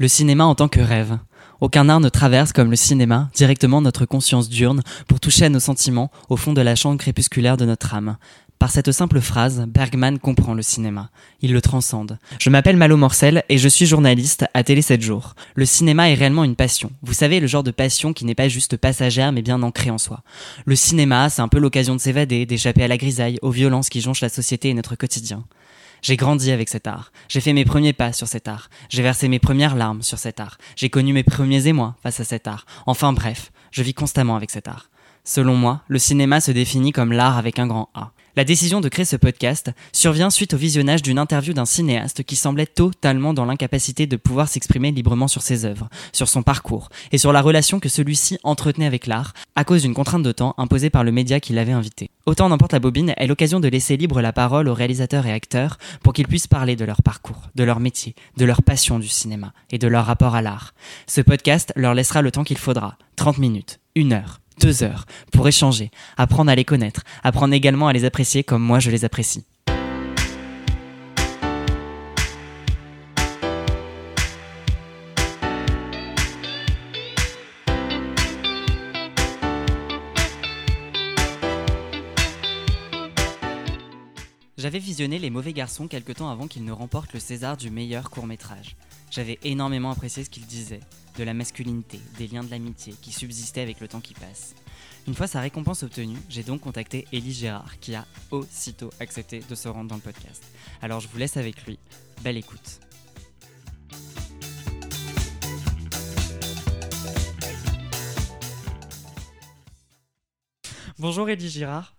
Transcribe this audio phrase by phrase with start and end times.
[0.00, 1.18] Le cinéma en tant que rêve.
[1.60, 5.60] Aucun art ne traverse comme le cinéma directement notre conscience diurne pour toucher à nos
[5.60, 8.16] sentiments au fond de la chambre crépusculaire de notre âme.
[8.58, 11.10] Par cette simple phrase, Bergman comprend le cinéma.
[11.42, 12.18] Il le transcende.
[12.38, 15.34] Je m'appelle Malo Morcel et je suis journaliste à Télé 7 jours.
[15.54, 16.90] Le cinéma est réellement une passion.
[17.02, 19.98] Vous savez, le genre de passion qui n'est pas juste passagère mais bien ancrée en
[19.98, 20.22] soi.
[20.64, 24.00] Le cinéma, c'est un peu l'occasion de s'évader, d'échapper à la grisaille, aux violences qui
[24.00, 25.44] jonchent la société et notre quotidien.
[26.02, 27.12] J'ai grandi avec cet art.
[27.28, 28.68] J'ai fait mes premiers pas sur cet art.
[28.88, 30.58] J'ai versé mes premières larmes sur cet art.
[30.76, 32.66] J'ai connu mes premiers émois face à cet art.
[32.86, 34.90] Enfin bref, je vis constamment avec cet art.
[35.24, 38.12] Selon moi, le cinéma se définit comme l'art avec un grand A.
[38.40, 42.36] La décision de créer ce podcast survient suite au visionnage d'une interview d'un cinéaste qui
[42.36, 47.18] semblait totalement dans l'incapacité de pouvoir s'exprimer librement sur ses œuvres, sur son parcours et
[47.18, 50.88] sur la relation que celui-ci entretenait avec l'art à cause d'une contrainte de temps imposée
[50.88, 52.08] par le média qui l'avait invité.
[52.24, 55.76] Autant n'importe la bobine est l'occasion de laisser libre la parole aux réalisateurs et acteurs
[56.02, 59.52] pour qu'ils puissent parler de leur parcours, de leur métier, de leur passion du cinéma
[59.70, 60.72] et de leur rapport à l'art.
[61.06, 65.48] Ce podcast leur laissera le temps qu'il faudra, 30 minutes, une heure, deux heures pour
[65.48, 69.44] échanger, apprendre à les connaître, apprendre également à les apprécier comme moi je les apprécie.
[84.58, 88.10] J'avais visionné Les Mauvais Garçons quelque temps avant qu'il ne remporte le César du meilleur
[88.10, 88.76] court métrage.
[89.10, 90.80] J'avais énormément apprécié ce qu'il disait,
[91.20, 94.54] de la masculinité, des liens de l'amitié qui subsistaient avec le temps qui passe.
[95.06, 99.54] Une fois sa récompense obtenue, j'ai donc contacté Élie Gérard qui a aussitôt accepté de
[99.54, 100.42] se rendre dans le podcast.
[100.80, 101.78] Alors je vous laisse avec lui.
[102.22, 102.80] Belle écoute.
[110.98, 111.94] Bonjour Élie Girard.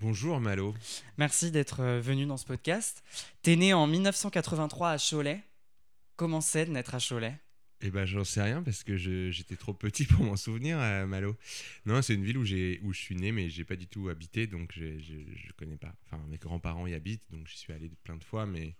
[0.00, 0.74] Bonjour Malo.
[1.16, 3.02] Merci d'être euh, venu dans ce podcast.
[3.40, 5.42] T'es né en 1983 à Cholet.
[6.16, 7.38] Comment c'est de naître à Cholet?
[7.86, 11.36] Eh ben, j'en sais rien parce que j'étais trop petit pour m'en souvenir, euh, Malo.
[11.84, 14.08] Non, c'est une ville où, j'ai- où je suis né, mais j'ai pas du tout
[14.08, 15.94] habité, donc je je connais pas.
[16.06, 18.74] Enfin, mes grands-parents y habitent, donc j'y suis allé plein de fois, mais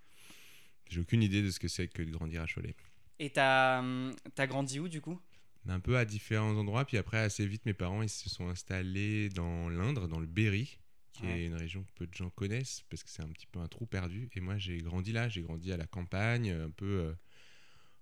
[0.89, 2.75] j'ai aucune idée de ce que c'est que de grandir à Cholet.
[3.19, 5.21] Et t'as hum, t'as grandi où du coup?
[5.69, 9.29] Un peu à différents endroits, puis après, assez vite, mes parents ils se sont installés
[9.31, 10.79] dans l'Indre, dans le Berry,
[11.13, 11.41] qui Ouais.
[11.43, 13.69] est une région que peu de gens connaissent parce que c'est un petit peu un
[13.69, 14.29] trou perdu.
[14.35, 17.15] Et moi, j'ai grandi là, j'ai grandi à la campagne, un peu, euh,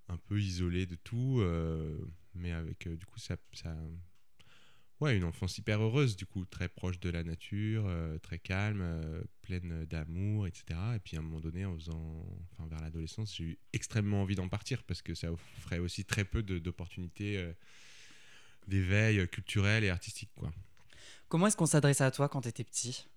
[0.08, 1.98] un peu isolé de tout, euh,
[2.34, 3.74] mais avec euh, du coup ça, ça,
[5.00, 9.00] ouais, une enfance hyper heureuse, du coup très proche de la nature, euh, très calme,
[9.42, 10.78] pleine d'amour, etc.
[10.96, 14.34] Et puis à un moment donné, en faisant, enfin vers l'adolescence, j'ai eu extrêmement envie
[14.34, 17.52] d'en partir parce que ça offrait aussi très peu d'opportunités.
[18.68, 20.52] d'éveil culturel et artistique quoi.
[21.28, 23.08] Comment est-ce qu'on s'adressait à toi quand t'étais petit?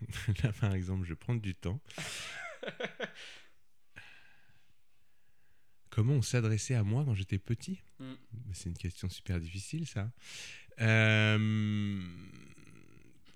[0.42, 1.80] Là, par exemple, je vais prendre du temps.
[5.94, 8.14] Comment on s'adressait à moi quand j'étais petit Mm.
[8.52, 10.10] C'est une question super difficile, ça.
[10.80, 12.00] Euh,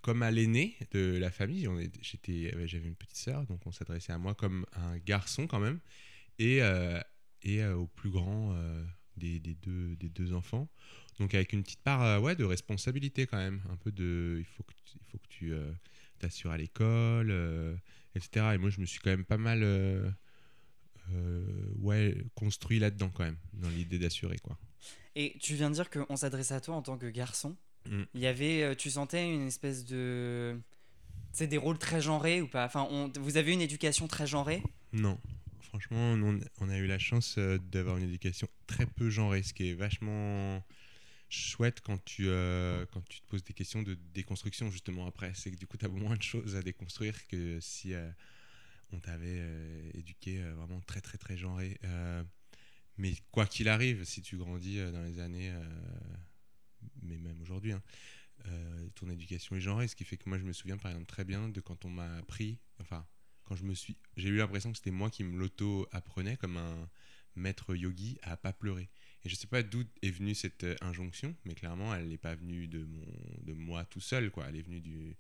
[0.03, 1.69] Comme à l'aîné de la famille,
[2.01, 5.61] j'étais, euh, j'avais une petite sœur, donc on s'adressait à moi comme un garçon quand
[5.61, 5.79] même,
[6.39, 7.01] et, euh,
[7.43, 8.57] et euh, au plus grand
[9.17, 10.69] des, des deux, des deux enfants.
[11.21, 14.65] Donc avec une petite part ouais, de responsabilité quand même, un peu de, il faut
[14.65, 15.53] que tu, il faut que tu
[16.19, 17.33] t'assures à l'école,
[18.15, 18.47] etc.
[18.55, 19.63] Et moi je me suis quand même pas mal
[21.81, 24.59] ouais, construit là-dedans quand même, dans l'idée d'assurer quoi.
[25.15, 27.57] Et tu viens de dire qu'on s'adressait à toi en tant que garçon.
[27.89, 28.03] Mm.
[28.15, 30.61] Il y avait, euh, tu sentais une espèce de,
[31.33, 32.65] c'est des rôles très genrés ou pas?
[32.65, 34.63] Enfin, on- vous avez une éducation très genrée?
[34.93, 35.19] Non,
[35.61, 39.53] franchement, on, on a eu la chance euh, d'avoir une éducation très peu genrée, ce
[39.53, 40.63] qui est vachement
[41.31, 45.33] chouette quand tu, euh, quand tu te poses des questions de déconstruction justement après.
[45.35, 48.09] C'est que du coup, tu as moins de choses à déconstruire que si euh,
[48.93, 51.79] on t'avait euh, éduqué euh, vraiment très très très genré.
[51.85, 52.23] Euh,
[52.97, 55.53] mais quoi qu'il arrive, si tu grandis dans les années,
[57.01, 57.81] mais même aujourd'hui, hein,
[58.97, 61.25] ton éducation est genrée, ce qui fait que moi je me souviens par exemple très
[61.25, 63.07] bien de quand on m'a appris, enfin
[63.45, 66.91] quand je me suis, j'ai eu l'impression que c'était moi qui me l'auto-apprenais comme un
[67.37, 68.91] maître yogi à pas pleurer.
[69.25, 72.67] Et je sais pas d'où est venue cette injonction, mais clairement elle n'est pas venue
[72.67, 72.85] de
[73.43, 74.49] de moi tout seul, quoi.
[74.49, 75.17] Elle est venue du,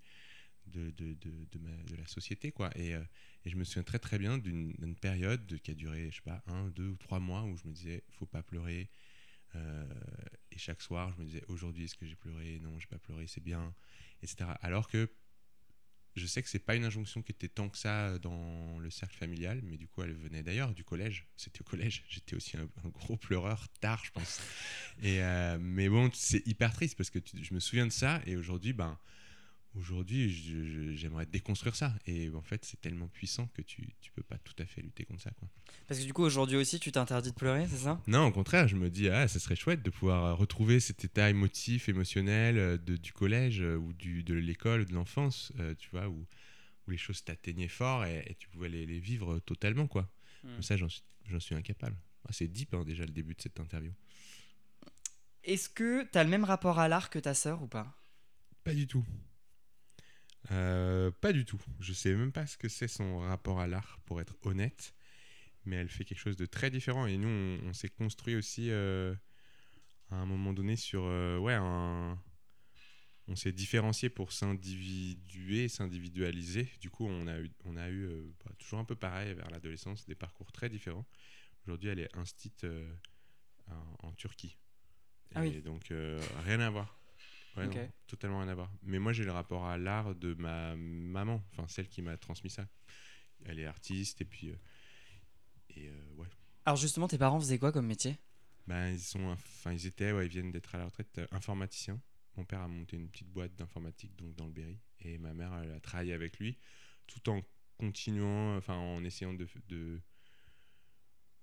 [0.68, 2.70] de, de, de, de, la société, quoi.
[2.76, 3.02] Et, euh,
[3.44, 6.22] et je me souviens très très bien d'une période de- qui a duré, je sais
[6.22, 8.90] pas, un, deux ou trois mois où je me disais, faut pas pleurer.
[9.54, 9.86] Euh,
[10.52, 12.60] et chaque soir, je me disais, aujourd'hui, est-ce que j'ai pleuré?
[12.60, 13.74] Non, j'ai pas pleuré, c'est bien,
[14.22, 14.50] etc.
[14.62, 15.10] Alors que
[16.18, 19.16] je sais que c'est pas une injonction qui était tant que ça dans le cercle
[19.16, 21.26] familial, mais du coup, elle venait d'ailleurs du collège.
[21.36, 22.04] C'était au collège.
[22.08, 24.40] J'étais aussi un, gros pleureur tard, je pense.
[25.00, 28.36] Et euh, mais bon, c'est hyper triste parce que je me souviens de ça et
[28.36, 28.98] aujourd'hui, ben
[29.74, 30.30] aujourd'hui,
[30.96, 31.94] j'aimerais déconstruire ça.
[32.06, 35.04] Et en fait, c'est tellement puissant que tu, tu peux pas tout à fait lutter
[35.04, 35.30] contre ça.
[35.32, 35.48] Quoi.
[35.86, 38.00] Parce que du coup, aujourd'hui aussi, tu t'interdis de pleurer, c'est ça?
[38.06, 41.30] Non, au contraire, je me dis, ah, ça serait chouette de pouvoir retrouver cet état
[41.30, 45.90] émotif, émotionnel euh, de, du collège euh, ou du, de l'école, de l'enfance, euh, tu
[45.90, 46.26] vois, où,
[46.86, 50.10] où les choses t'atteignaient fort et, et tu pouvais les, les vivre totalement, quoi.
[50.44, 50.48] Mm.
[50.56, 51.96] Mais ça, j'en suis, incapable.
[52.24, 53.92] Ah, c'est deep, hein, déjà, le début de cette interview.
[55.44, 57.94] Est-ce que t'as le même rapport à l'art que ta sœur ou pas?
[58.64, 59.04] Pas du tout.
[60.50, 61.60] Euh, pas du tout.
[61.80, 64.94] Je sais même pas ce que c'est son rapport à l'art, pour être honnête.
[65.64, 67.06] Mais elle fait quelque chose de très différent.
[67.06, 69.14] Et nous, on, on s'est construit aussi euh,
[70.10, 71.04] à un moment donné sur.
[71.04, 72.18] euh, ouais, un-
[73.26, 76.70] on s'est différencié pour s'individuer, s'individualiser.
[76.80, 78.08] Du coup, on a eu, on a eu
[78.44, 81.06] bah, toujours un peu pareil vers l'adolescence, des parcours très différents.
[81.64, 82.66] Aujourd'hui, elle est instite
[83.68, 84.56] en, en Turquie.
[85.34, 85.62] Ah Et oui.
[85.62, 85.92] donc,
[86.44, 86.98] rien à voir.
[87.56, 88.70] Ouais, non, totalement rien à voir.
[88.82, 92.50] Mais moi, j'ai le rapport à l'art de ma maman, enfin celle qui m'a transmis
[92.50, 92.68] ça.
[93.44, 94.50] Elle est artiste et puis.
[94.50, 94.56] euh,
[95.70, 96.26] et euh, ouais.
[96.66, 98.16] Alors justement, tes parents faisaient quoi comme métier?
[98.66, 102.00] Ben, ils, sont, enfin, ils étaient, ouais, ils viennent d'être à la retraite, euh, informaticiens.
[102.36, 104.78] Mon père a monté une petite boîte d'informatique donc dans le Berry.
[105.00, 106.58] Et ma mère, elle a travaillé avec lui
[107.06, 107.42] tout en
[107.78, 109.48] continuant, enfin en essayant de.
[109.68, 110.00] de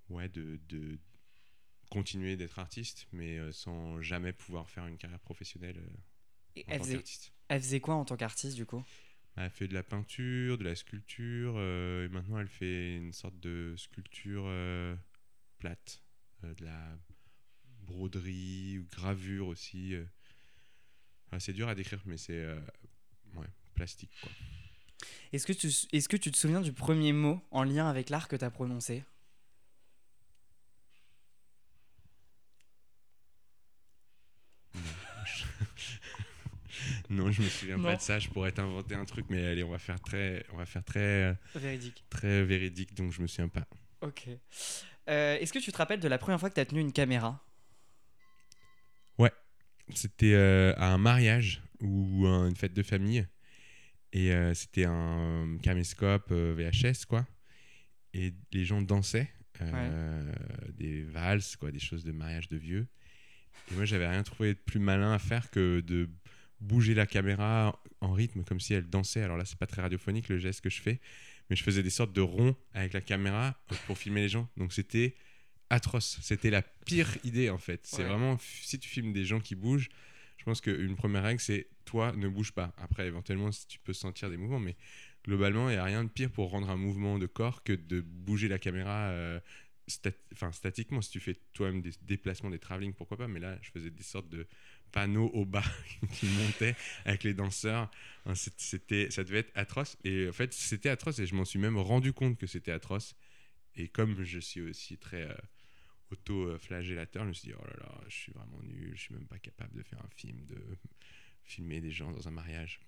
[0.10, 1.00] ouais, de, de
[1.96, 5.98] continuer d'être artiste, mais euh, sans jamais pouvoir faire une carrière professionnelle euh,
[6.56, 7.34] Et en elle tant faisait, qu'artiste.
[7.48, 8.84] elle faisait quoi en tant qu'artiste du coup?
[9.38, 13.38] Elle fait de la peinture, de la sculpture, euh, et maintenant elle fait une sorte
[13.40, 14.96] de sculpture euh,
[15.60, 16.02] plate,
[16.44, 16.98] euh, de la
[17.82, 19.94] broderie, gravure aussi.
[21.28, 22.46] Enfin, c'est dur à décrire, mais c'est
[23.36, 24.32] ouais, plastique quoi.
[25.34, 28.28] Est-ce que, tu, est-ce que tu te souviens du premier mot en lien avec l'art
[28.28, 29.04] que t'as prononcé?
[37.26, 38.20] Non, je me souviens pas de ça.
[38.20, 41.00] Je pourrais t'inventer un truc, mais allez, on va faire très, on va faire très,
[41.00, 42.04] euh, Véridique.
[42.10, 43.66] très véridique, donc je me souviens pas.
[44.02, 44.28] Ok.
[45.08, 47.42] Euh, est-ce que tu te rappelles de la première fois que t'as tenu une caméra?
[49.94, 53.28] C'était euh, à un mariage ou une fête de famille.
[54.14, 57.28] Et euh, c'était un caméscope VHS, quoi.
[58.16, 59.32] Et les gens dansaient.
[60.74, 62.88] Des valses, quoi, des choses de mariage de vieux.
[63.72, 66.10] Et moi, j'avais rien trouvé de plus malin à faire que de
[66.60, 69.22] bouger la caméra en rythme comme si elle dansait.
[69.22, 71.00] Alors là, c'est pas très radiophonique le geste que je fais,
[71.50, 73.56] mais je faisais des sortes de ronds avec la caméra
[73.88, 74.50] pour filmer les gens.
[74.58, 75.16] Donc c'était
[75.70, 76.20] atroce.
[76.22, 77.82] C'était la pire idée en fait.
[77.86, 78.06] C'est Ouais.
[78.06, 79.90] vraiment si tu filmes des gens qui bougent,
[80.38, 82.74] je pense qu'une première règle c'est toi ne bouge pas.
[82.78, 84.76] Après éventuellement si tu peux sentir des mouvements, mais
[85.26, 88.02] globalement il n'y a rien de pire pour rendre un mouvement de corps que de
[88.02, 89.08] bouger la caméra.
[89.10, 89.40] euh,
[89.88, 93.72] stat- statiquement, si tu fais toi-même des déplacements, des travelling, pourquoi pas, mais là, je
[93.72, 94.48] faisais des sortes de
[94.92, 95.64] panneaux au bas
[96.14, 97.90] qui montaient avec les danseurs.
[98.36, 99.98] C'était, ça devait être atroce.
[100.04, 103.16] Et en fait, c'était atroce et je m'en suis même rendu compte que c'était atroce.
[103.76, 105.36] Et comme je suis aussi très euh,
[106.12, 109.28] auto-flagellateur, je me suis dit, oh là là, je suis vraiment nul, je suis même
[109.28, 110.78] pas capable de faire un film, de
[111.44, 112.80] filmer des gens dans un mariage.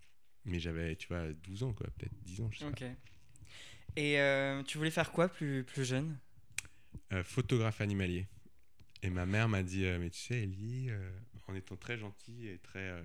[0.45, 2.83] Mais j'avais, tu vois, 12 ans, quoi, peut-être 10 ans, je sais Ok.
[3.95, 6.15] Et euh, tu voulais faire quoi plus, plus jeune?
[6.15, 6.26] pas.
[7.13, 8.27] Euh, photographe animalier.
[9.01, 11.09] Et ma mère m'a dit, euh, mais tu sais, Ellie, euh,
[11.47, 13.01] en étant très gentil et très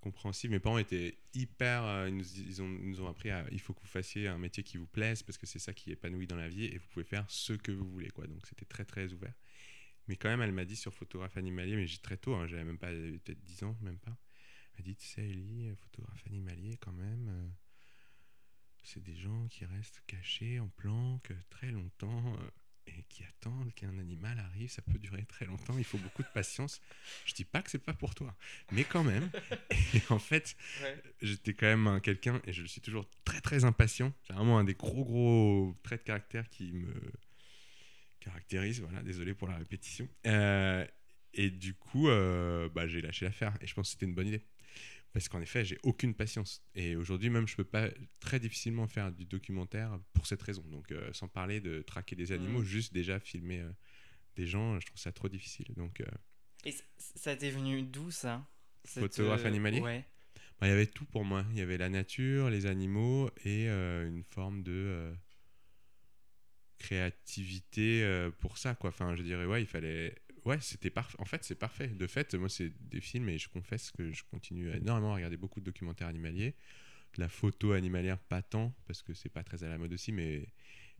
[0.00, 2.08] compréhensif, mes parents étaient hyper.
[2.08, 4.62] ils, nous, ont, ils nous ont appris à, il faut que vous fassiez un métier
[4.62, 7.04] qui vous plaise parce que c'est ça qui épanouit dans la vie et vous pouvez
[7.04, 8.26] faire ce que vous voulez, quoi.
[8.26, 9.34] Donc c'était très très ouvert.
[10.08, 12.64] Mais quand même, elle m'a dit sur photographe animalier, mais j'ai très tôt, hein, j'avais
[12.64, 14.16] même pas peut-être 10 ans, même pas.
[14.72, 17.52] Elle m'a dit, tu sais, Ellie, photographe animalier, quand même.
[18.82, 22.50] C'est des gens qui restent cachés en planque très longtemps euh,
[22.86, 24.70] et qui attendent qu'un animal arrive.
[24.70, 25.76] Ça peut durer très longtemps.
[25.78, 26.80] Il faut beaucoup de patience.
[27.24, 28.34] Je dis pas que c'est pas pour toi,
[28.72, 29.30] mais quand même.
[29.94, 30.56] Et en fait,
[31.20, 34.12] j'étais quand même un quelqu'un et je le suis toujours très très impatient.
[34.26, 36.94] C'est vraiment un des gros gros traits de caractère qui me
[38.20, 38.80] caractérise.
[38.80, 40.08] Voilà, désolé pour la répétition.
[40.26, 40.86] Euh,
[41.34, 44.28] et du coup, euh, bah, j'ai lâché l'affaire et je pense que c'était une bonne
[44.28, 44.42] idée.
[45.12, 46.62] Parce qu'en effet, j'ai aucune patience.
[46.74, 47.88] Et aujourd'hui, même, je peux pas
[48.20, 50.62] très difficilement faire du documentaire pour cette raison.
[50.68, 52.64] Donc, euh, sans parler de traquer des animaux, Mm.
[52.64, 53.72] juste déjà filmer euh,
[54.36, 55.66] des gens, je trouve ça trop difficile.
[55.76, 56.06] Donc, euh,
[56.64, 58.46] Et ça t'est venu d'où ça?
[58.84, 59.80] Cette, Photographe animalier?
[59.80, 60.04] Ouais.
[60.60, 61.44] bah, il y avait tout pour moi.
[61.50, 65.12] Il y avait la nature, les animaux et une forme de
[66.78, 68.90] créativité pour ça, quoi.
[68.90, 70.14] Enfin, je dirais, ouais, il fallait.
[70.44, 71.16] Ouais, c'était parfait.
[71.18, 71.88] En fait, c'est parfait.
[71.88, 75.36] De fait, moi, c'est des films et je confesse que je continue énormément à regarder
[75.36, 76.54] beaucoup de documentaires animaliers.
[77.14, 80.12] De la photo animalière, pas tant, parce que c'est pas très à la mode aussi,
[80.12, 80.46] mais.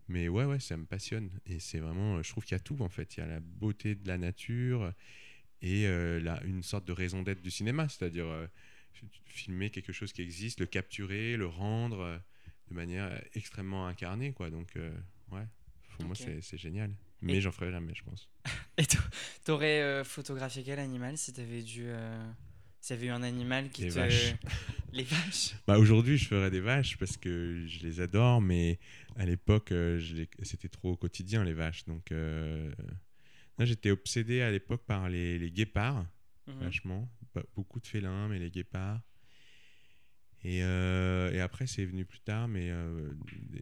[0.09, 1.31] Mais ouais, ouais, ça me passionne.
[1.47, 2.21] Et c'est vraiment.
[2.23, 3.17] Je trouve qu'il y a tout, en fait.
[3.17, 4.93] Il y a la beauté de la nature
[5.63, 7.89] et euh, la- une sorte de raison d'être du cinéma.
[7.89, 8.27] C'est-à-dire.
[8.27, 8.47] euh,
[9.25, 12.19] filmer quelque chose qui existe, le capturer, le rendre euh,
[12.69, 14.51] de manière extrêmement incarnée, quoi.
[14.51, 14.75] Donc,
[15.31, 15.47] ouais,
[15.93, 16.93] pour moi, c'est génial.
[17.23, 18.29] Mais Et- j'en ferai jamais, je pense.
[18.79, 18.99] Et t'a-
[19.45, 21.85] t'aurais euh, photographié quel animal si t'avais dû.
[21.87, 22.31] euh,
[22.81, 23.95] S'il y avait eu un animal qui Les te.
[23.95, 24.35] vaches.
[24.93, 28.79] Les vaches Bah, aujourd'hui, je ferais des vaches parce que je les adore, mais
[29.17, 30.01] à l'époque, euh,
[30.43, 31.85] c'était trop au quotidien, les vaches.
[31.85, 32.73] Donc, euh,
[33.61, 36.07] j'étais obsédé à l'époque par les, les guépards,
[36.47, 36.59] Mhm.
[36.61, 37.09] vachement.
[37.35, 39.01] Pas- beaucoup de félins, mais les guépards.
[40.43, 43.13] Et, euh, et après, c'est venu plus tard, mais euh,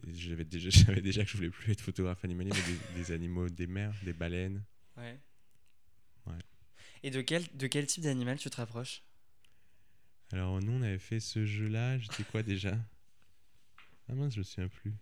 [0.07, 0.69] j'avais déjà,
[1.01, 4.13] déjà que je voulais plus être photographe animalier, mais des, des animaux des mers, des
[4.13, 4.63] baleines.
[4.95, 5.19] Ouais.
[6.25, 6.39] Ouais.
[7.03, 9.03] Et de quel, de quel type d'animal tu te rapproches?
[10.31, 12.77] Alors, nous, on avait fait ce jeu-là, j'étais quoi déjà?
[14.07, 14.93] Ah mince, je me souviens plus.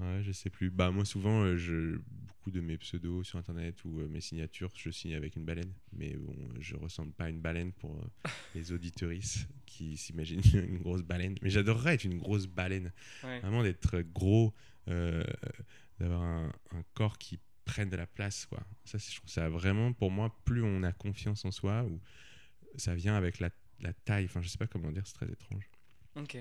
[0.00, 0.70] Ouais, je sais plus.
[0.70, 4.70] Bah, moi, souvent, euh, je, beaucoup de mes pseudos sur internet ou euh, mes signatures,
[4.74, 5.72] je signe avec une baleine.
[5.92, 10.78] Mais bon, je ressemble pas à une baleine pour euh, les auditorices qui s'imaginent une
[10.78, 11.34] grosse baleine.
[11.42, 12.92] Mais j'adorerais être une grosse baleine.
[13.22, 13.40] Ouais.
[13.40, 14.54] Vraiment d'être gros,
[14.86, 18.46] d'avoir un, un corps qui prenne de la place.
[18.46, 18.60] Quoi.
[18.84, 22.00] Ça, je trouve ça vraiment, pour moi, plus on a confiance en soi, ou
[22.76, 24.24] ça vient avec la, la taille.
[24.24, 25.68] Enfin, je sais pas comment dire, c'est très étrange.
[26.16, 26.38] Ok.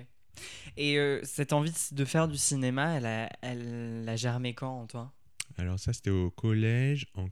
[0.77, 4.87] Et euh, cette envie de- faire du cinéma, elle a, elle germé quand en
[5.57, 7.27] Alors ça, c'était au collège, en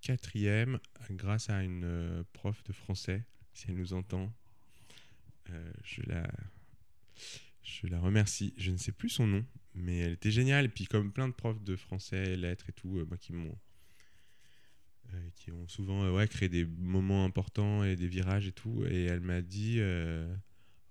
[0.00, 0.78] quatrième,
[1.10, 4.32] grâce à une euh, prof de français, si elle nous entend.
[5.50, 6.26] Euh, je, la,
[7.62, 8.54] je la remercie.
[8.56, 10.64] Je ne sais plus son nom, mais elle était géniale.
[10.66, 13.58] Et puis comme plein de profs de français, lettres et tout, qui m'ont...
[15.34, 18.84] qui ont souvent ouais, créé des moments importants et des virages et tout.
[18.86, 19.78] Et elle m'a dit...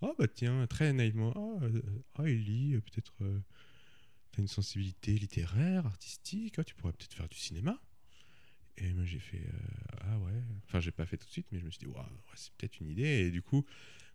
[0.02, 1.82] Oh bah tiens, très naïvement, oh, euh,
[2.18, 3.14] oh, euh, peut-être...
[3.22, 3.40] euh,
[4.32, 7.82] T'as une sensibilité littéraire, artistique, ah, tu pourrais peut-être faire du cinéma.
[8.78, 9.44] Et moi j'ai fait
[10.02, 10.42] ah ouais.
[10.66, 12.06] Enfin j'ai pas fait tout de suite, mais je me suis dit Waouh,
[12.36, 13.04] c'est peut-être une idée.
[13.28, 13.66] Et du coup,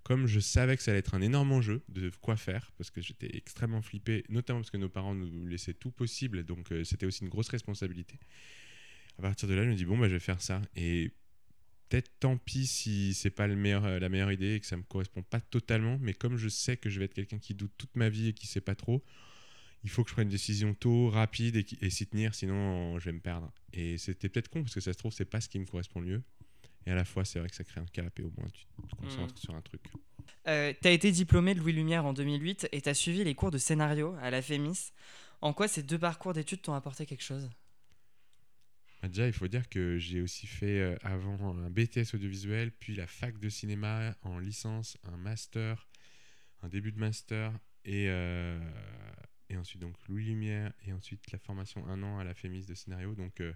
[0.02, 3.00] comme je savais que ça allait être un énorme enjeu de quoi faire, parce que
[3.02, 7.22] j'étais extrêmement flippé, notamment parce que nos parents nous laissaient tout possible, donc c'était aussi
[7.24, 8.18] une grosse responsabilité.
[9.18, 10.62] À partir de là, je me dis bon bah je vais faire ça.
[10.76, 11.12] Et
[11.88, 14.76] peut-être tant pis si c'est pas le meilleur, euh, la meilleure idée et que ça
[14.76, 17.72] me correspond pas totalement, mais comme je sais que je vais être quelqu'un qui doute
[17.78, 19.04] toute ma vie et qui sait pas trop,
[19.84, 23.12] il faut que je prenne une décision tôt, rapide et, s'y tenir, sinon je vais
[23.12, 23.52] me perdre.
[23.72, 26.00] Et c'était peut-être con parce que ça se trouve, c'est pas ce qui me correspond
[26.00, 26.22] le mieux.
[26.86, 28.64] Et à la fois, c'est vrai que ça crée un cap et au moins tu
[28.66, 29.82] te concentres sur un truc.
[30.48, 33.58] euh, T'as été diplômé de Louis Lumière en 2008 et t'as suivi les cours de
[33.58, 34.92] scénario à la FEMIS.
[35.40, 37.48] En quoi ces deux parcours d'études t'ont apporté quelque chose?
[39.08, 43.06] Déjà, il faut dire que j'ai aussi fait euh, avant un BTS audiovisuel, puis la
[43.06, 45.88] fac de cinéma en licence, un master,
[46.62, 47.52] un début de master,
[47.84, 48.58] et, euh,
[49.48, 52.74] et ensuite donc Louis Lumière, et ensuite la formation un an à la FEMIS de
[52.74, 53.14] scénario.
[53.14, 53.52] Donc euh,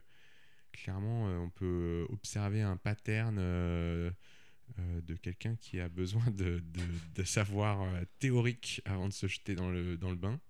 [0.72, 6.82] clairement, on peut observer un pattern de quelqu'un qui a besoin de, de,
[7.14, 7.84] de savoir
[8.20, 10.40] théorique avant de se jeter dans le, dans le bain.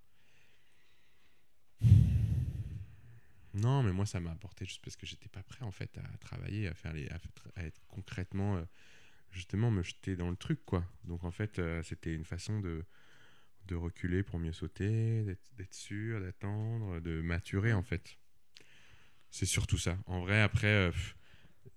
[3.54, 6.16] Non, mais moi, ça m'a apporté juste parce que j'étais pas prêt en fait à
[6.18, 7.18] travailler, à faire les, à,
[7.56, 8.64] à être concrètement, euh,
[9.32, 10.84] justement, me jeter dans le truc, quoi.
[11.04, 12.84] Donc en fait, euh, c'était une façon de,
[13.68, 15.24] de reculer pour mieux sauter,
[15.58, 18.18] d'être sûr, d'attendre, de maturer en fait.
[19.30, 19.96] C'est surtout ça.
[20.06, 20.92] En vrai, après, euh,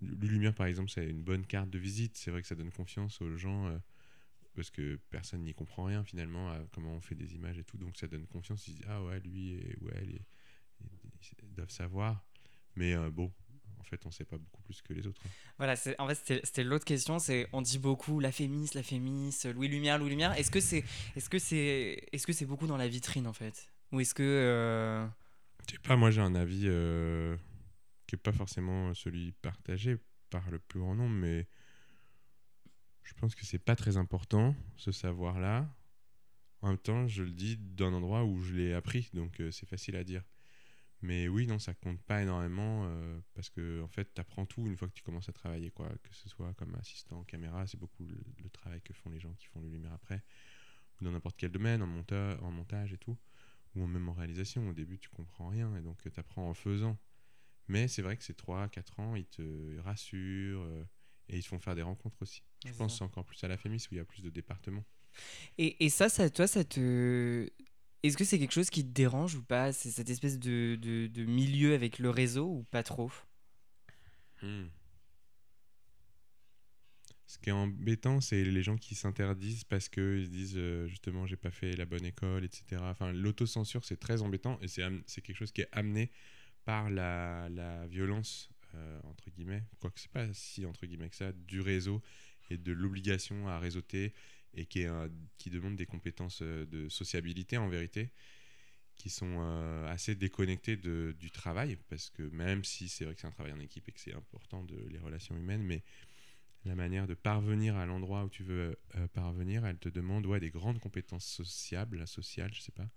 [0.02, 2.18] Lumière par exemple, c'est une bonne carte de visite.
[2.18, 3.68] C'est vrai que ça donne confiance aux gens.
[3.68, 3.78] euh,
[4.56, 7.78] parce que personne n'y comprend rien finalement à comment on fait des images et tout,
[7.78, 8.68] donc ça donne confiance.
[8.68, 10.26] Ils disent ah ouais lui ouais elle, est-
[11.56, 12.24] doivent savoir.
[12.76, 13.32] Mais euh, bon,
[13.80, 15.22] en fait, on sait pas beaucoup plus que les autres.
[15.26, 15.30] hein.
[15.58, 17.20] Voilà, en fait, c'était- c'était l'autre question.
[17.20, 20.34] C'est on dit beaucoup la Fémis, la Fémis, Louis Lumière, Louis Lumière.
[20.38, 20.84] Est-ce que c'est,
[21.16, 24.24] est-ce que c'est, est-ce que c'est beaucoup dans la vitrine en fait, ou est-ce que
[24.24, 25.06] euh,
[25.68, 27.38] Je sais pas, moi j'ai un avis euh,
[28.08, 29.98] qui est pas forcément celui partagé
[30.30, 31.48] par le plus grand nombre, mais
[33.04, 35.70] je pense que c'est pas très important ce savoir-là.
[36.62, 39.66] En même temps, je le dis d'un endroit où je l'ai appris, donc euh, c'est
[39.68, 40.24] facile à dire.
[41.04, 44.66] Mais oui, non, ça compte pas énormément euh, parce que en fait, tu apprends tout
[44.66, 45.90] une fois que tu commences à travailler, quoi.
[46.02, 49.34] Que ce soit comme assistant caméra, c'est beaucoup le, le travail que font les gens
[49.34, 50.24] qui font les lumières après,
[51.02, 53.18] ou dans n'importe quel domaine, en, monta en montage et tout,
[53.76, 54.66] ou même en réalisation.
[54.70, 56.98] Au début, tu comprends rien et donc tu apprends en faisant.
[57.68, 60.86] Mais c'est vrai que ces 3-4 ans, ils te rassurent euh,
[61.28, 62.44] et ils te font faire des rencontres aussi.
[62.66, 63.00] Je pense ça.
[63.00, 64.86] c'est encore plus à la FEMIS où il y a plus de départements.
[65.58, 67.50] Et, et ça, ça, toi, ça te.
[68.04, 71.24] Est-ce que c'est quelque chose qui te dérange ou pas C'est cette espèce de, de,
[71.24, 73.12] milieu avec le réseau ou pas trop?
[74.42, 74.66] Hmm.
[77.26, 81.26] Ce qui est embêtant, c'est les gens qui s'interdisent parce qu'ils se disent euh, justement
[81.26, 82.82] j'ai pas fait la bonne école, etc.
[82.82, 86.12] Enfin, l'autocensure, c'est très embêtant et c'est quelque chose qui est amené
[86.66, 91.32] par la, la violence, euh, entre guillemets, quoique c'est pas si entre guillemets que ça,
[91.32, 92.02] du réseau
[92.50, 94.14] et de l'obligation à réseauter
[94.56, 98.12] et qui, demande des compétences euh, de sociabilité en vérité
[98.96, 103.22] qui sont euh, assez déconnectées de, du travail parce que même si c'est vrai que
[103.22, 105.84] c'est un travail en équipe et que c'est important de les relations humaines mais
[106.66, 110.40] la manière de parvenir à l'endroit où tu veux euh, parvenir elle te demande ouais,
[110.40, 112.90] des grandes compétences sociables sociales je sais pas.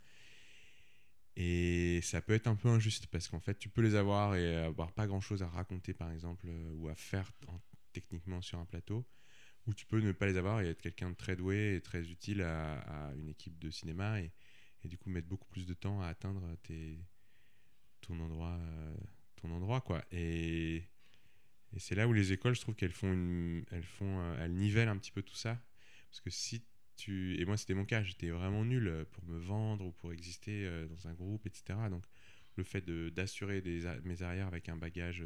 [1.38, 4.56] Et ça peut être un peu injuste parce qu'en fait tu peux les avoir et
[4.56, 7.60] avoir pas grand chose à raconter par exemple ou à faire en-
[7.92, 9.06] techniquement sur un plateau
[9.66, 12.08] ou tu peux ne pas les avoir et être quelqu'un de très doué et très
[12.08, 14.32] utile à, une équipe de cinéma et,
[14.84, 16.48] du coup mettre beaucoup plus de temps à atteindre
[18.02, 18.94] ton endroit euh,
[19.34, 20.04] ton endroit quoi.
[20.12, 20.84] Et,
[21.78, 24.96] c'est là où les écoles je trouve qu'elles font elles font euh, elles nivellent un
[24.96, 25.60] petit peu tout ça.
[26.08, 29.38] Parce que si tu et moi c'était mon cas j'étais vraiment nul euh, pour me
[29.38, 32.04] vendre ou pour exister dans un groupe etc donc
[32.54, 33.62] le fait d'assurer
[34.04, 35.24] mes arrières avec un bagage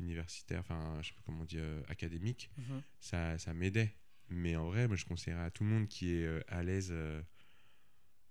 [0.00, 2.82] universitaire enfin je sais pas comment on dit euh, académique Mhm.
[3.00, 3.94] ça, ça m'aidait.
[4.30, 6.88] Mais en vrai, moi, je conseillerais à tout le monde qui est euh, à l'aise
[6.92, 7.22] euh,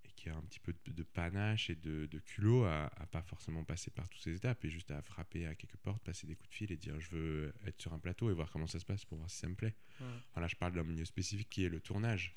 [0.06, 3.06] et qui a un petit peu de, de panache et de, de culot à, à
[3.06, 6.26] pas forcément passer par toutes ces étapes et juste à frapper à quelques portes, passer
[6.28, 8.68] des coups de fil et dire je veux être sur un plateau et voir comment
[8.68, 9.76] ça se passe pour voir si ça me plaît.
[10.00, 10.06] Ouais.
[10.34, 12.34] Alors là, je parle d'un milieu spécifique qui est le tournage.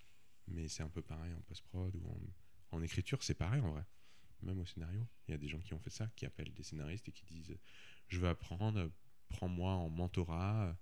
[0.48, 3.84] Mais c'est un peu pareil en post-prod ou en, en écriture, c'est pareil en vrai.
[4.42, 5.08] Même au scénario.
[5.26, 7.24] Il y a des gens qui ont fait ça, qui appellent des scénaristes et qui
[7.24, 7.56] disent
[8.06, 8.92] Je veux apprendre,
[9.28, 10.76] prends-moi en mentorat,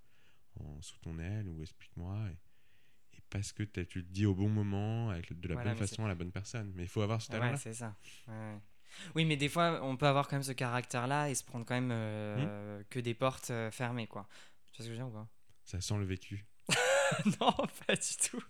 [0.61, 2.17] en sous ton aile ou explique-moi.
[2.31, 5.71] Et, et parce que t'as- tu le dis au bon moment, avec de la Voilà,
[5.71, 6.73] bonne façon à la bonne personne.
[6.75, 7.53] Mais il faut avoir ce talent-là.
[7.53, 7.95] Ouais, c'est ça.
[8.29, 8.59] Ouais.
[9.17, 11.75] Oui, mais des fois, on peut avoir quand même ce caractère-là et se prendre quand
[11.75, 12.85] même euh, Hmm.
[12.91, 14.29] que des portes euh, fermées, quoi.
[14.73, 15.29] Tu vois ce que je veux dire ou pas?
[15.65, 16.47] Ça sent le vécu.
[17.41, 17.53] non,
[17.87, 18.43] pas du tout.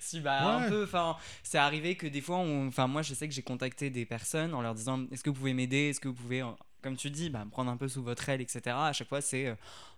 [0.00, 0.84] Si, bah, un peu.
[0.84, 2.68] Enfin, c'est arrivé que des fois, on...
[2.68, 5.36] enfin, moi, je sais que j'ai contacté des personnes en leur disant Est-ce que vous
[5.36, 5.90] pouvez m'aider?
[5.90, 6.50] Est-ce que vous pouvez, euh,
[6.82, 8.88] comme tu dis, bah, me prendre un peu sous votre aile, etc.
[8.88, 9.54] À chaque fois, c'est euh,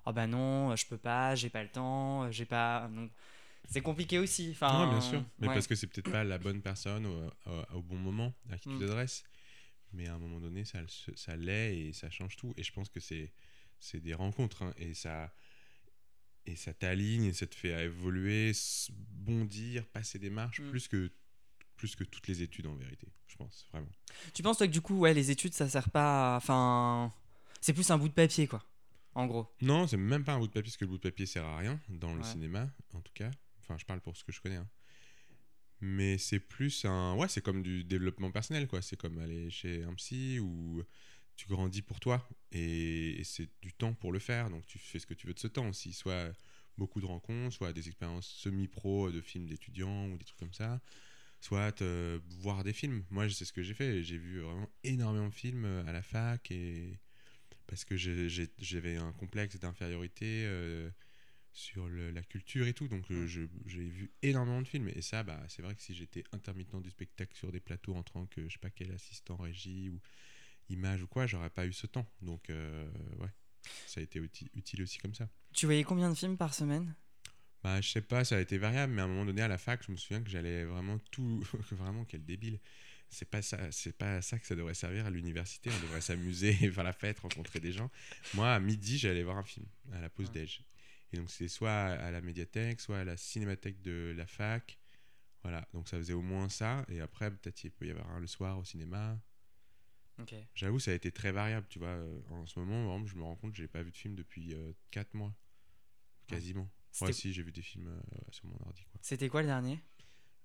[0.06, 2.88] Ah bah non, je peux pas, j'ai pas le temps, euh, j'ai pas.
[2.94, 3.10] Donc,
[3.68, 4.50] c'est compliqué aussi.
[4.52, 5.22] Enfin, Ouais, bien sûr.
[5.38, 5.54] Mais ouais.
[5.54, 8.68] parce que c'est peut-être pas la bonne personne au, au- au bon moment à qui
[8.68, 8.72] Mm.
[8.72, 9.22] tu t'adresses.
[9.92, 12.54] Mais à un moment donné, ça, le- ça l'est et ça change tout.
[12.56, 13.32] Et je pense que c'est
[13.78, 14.62] c'est des rencontres.
[14.62, 15.32] hein, et ça
[16.46, 18.52] et ça t'aligne et ça te fait évoluer,
[19.10, 20.70] bondir, passer des marches, Mm.
[20.70, 21.10] plus, que,
[21.80, 23.88] plus que toutes les études en vérité, je pense, vraiment.
[24.34, 26.34] Tu penses, toi, que du coup, ouais, les études, ça sert pas.
[26.34, 27.10] à- Enfin,
[27.62, 28.62] c'est plus un bout de papier, quoi.
[29.14, 29.46] En gros.
[29.62, 31.44] Non, c'est même pas un bout de papier, parce que le bout de papier sert
[31.46, 32.26] à rien, dans le Ouais.
[32.26, 33.30] cinéma, en tout cas.
[33.60, 34.56] Enfin, je parle pour ce que je connais.
[34.56, 34.68] hein.
[35.80, 37.14] Mais c'est plus un.
[37.16, 38.82] Ouais, c'est comme du développement personnel, quoi.
[38.82, 40.82] C'est comme aller chez un psy où
[41.36, 44.50] tu grandis pour toi et, et c'est du temps pour le faire.
[44.50, 45.94] Donc tu fais ce que tu veux de ce temps aussi.
[45.94, 46.32] Soit
[46.76, 50.80] beaucoup de rencontres, soit des expériences semi-pro de films d'étudiants ou des trucs comme ça.
[51.40, 53.04] Soit euh, voir des films.
[53.10, 54.02] Moi, c'est ce que j'ai fait.
[54.02, 56.98] J'ai vu vraiment énormément de films euh, à la fac et
[57.66, 60.90] parce que j'avais un complexe d'infériorité euh,
[61.52, 62.88] sur le- la culture et tout.
[62.88, 63.06] Donc
[63.66, 64.88] j'ai vu énormément de films.
[64.88, 68.02] Et ça, bah, c'est vrai que si j'étais intermittent du spectacle sur des plateaux en
[68.02, 70.00] tant que je sais pas quel assistant régie ou
[70.68, 72.06] image ou quoi, j'aurais pas eu ce temps.
[72.22, 73.30] Donc euh, ouais,
[73.86, 75.28] ça a été uti- utile aussi comme ça.
[75.54, 76.94] Tu voyais combien de films par semaine?
[77.62, 79.58] Bah, je sais pas, ça a été variable, mais à un moment donné à la
[79.58, 81.40] fac, je me souviens que j'allais vraiment tout.
[81.72, 82.58] vraiment, quel débile.
[83.10, 85.68] C'est pas ça, c'est pas ça que ça devrait servir à l'université.
[85.76, 87.90] On devrait s'amuser, faire la fête, rencontrer des gens.
[88.34, 90.40] Moi, à midi, j'allais voir un film à la pause Ouais.
[90.42, 90.64] déj.
[91.12, 94.78] Et donc c'était soit à la médiathèque, soit à la cinémathèque de la fac.
[95.42, 96.84] Voilà, donc ça faisait au moins ça.
[96.88, 99.20] Et après, peut-être il peut y avoir un le soir au cinéma.
[100.20, 100.34] Ok.
[100.54, 101.88] J'avoue, ça a été très variable, tu vois.
[101.88, 104.14] Euh, En ce moment, exemple, je me rends compte que j'ai pas vu de film
[104.14, 104.54] depuis
[104.92, 105.34] 4 mois.
[106.28, 106.70] Quasiment.
[107.00, 109.00] Ouais, si, j'ai vu des films euh, sur mon ordi, quoi.
[109.02, 109.78] C'était quoi le dernier?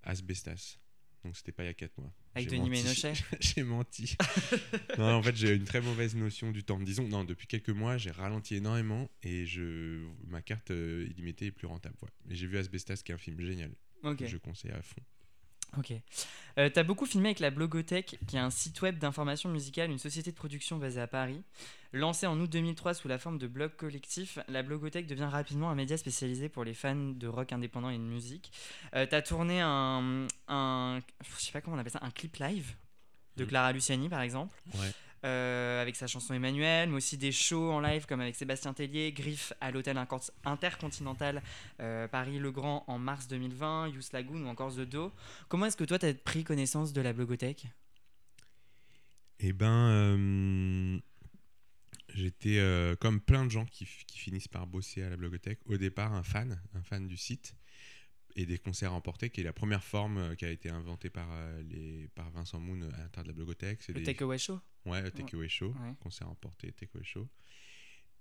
[0.03, 0.77] Asbestas.
[1.23, 2.13] Donc c'était pas il y a 4 mois.
[2.35, 2.69] Avec Denis.
[2.69, 3.13] Ménochet?
[3.39, 4.15] J'ai menti.
[4.99, 6.79] non, en fait, j'ai une très mauvaise notion du temps.
[6.79, 11.51] Disons, non, depuis quelques mois, j'ai ralenti énormément et je, ma carte euh, illimitée est
[11.51, 11.95] plus rentable.
[12.03, 12.09] Ouais.
[12.25, 13.71] Mais j'ai vu Asbestas, qui est un film génial.
[14.03, 14.17] Ok.
[14.17, 15.01] que Je conseille à fond.
[15.77, 15.93] Ok.
[16.57, 19.99] Euh, T'as beaucoup filmé avec la Blogothèque, qui est un site web d'information musicale, une
[19.99, 21.43] société de production basée à Paris.
[21.91, 25.75] Lancée en août 2003 sous la forme de blog collectif, la Blogothèque devient rapidement un
[25.75, 28.51] média spécialisé pour les fans de rock indépendant et de musique.
[28.95, 32.73] Euh, T'as tourné un, un, je sais pas comment on appelle ça, un clip live
[33.37, 33.43] de.
[33.45, 34.55] Clara Luciani par exemple.
[34.75, 34.91] Ouais.
[35.25, 39.11] Euh, avec sa chanson Emmanuel, mais aussi des shows en live comme avec Sébastien Tellier,
[39.11, 39.99] Griff à l'hôtel
[40.45, 41.41] Intercontinental
[41.79, 45.11] euh, Paris-le-Grand en mars 2020, Youth Lagoon ou encore The Do.
[45.49, 47.65] Comment est-ce que toi, tu as pris connaissance de la blogothèque?
[49.39, 50.99] Eh ben, euh,
[52.13, 52.61] j'étais
[52.99, 55.59] comme plein de gens qui, qui finissent par bosser à la blogothèque.
[55.65, 57.55] Au départ, un fan, un fan du site
[58.35, 61.27] et des concerts emportés, qui est la première forme euh, qui a été inventée par,
[61.31, 63.87] euh, les, par Vincent Moon à l'intérieur de la blogothèque.
[63.87, 65.93] Le des- Takeaway Show Ouais, le Takeaway Show, Ouais.
[66.01, 67.27] concert emporté, Takeaway Show.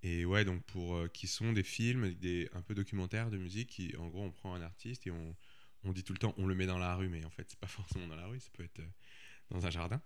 [0.02, 3.70] Et ouais, donc pour euh, qui sont des films, des un peu documentaires de musique,
[3.70, 5.34] qui en gros on prend un artiste et on,
[5.82, 7.58] on dit tout le temps on le met dans la rue, mais en fait c'est
[7.58, 7.66] pas
[7.98, 8.88] forcément dans la rue, ça peut être euh,
[9.50, 10.00] dans un jardin.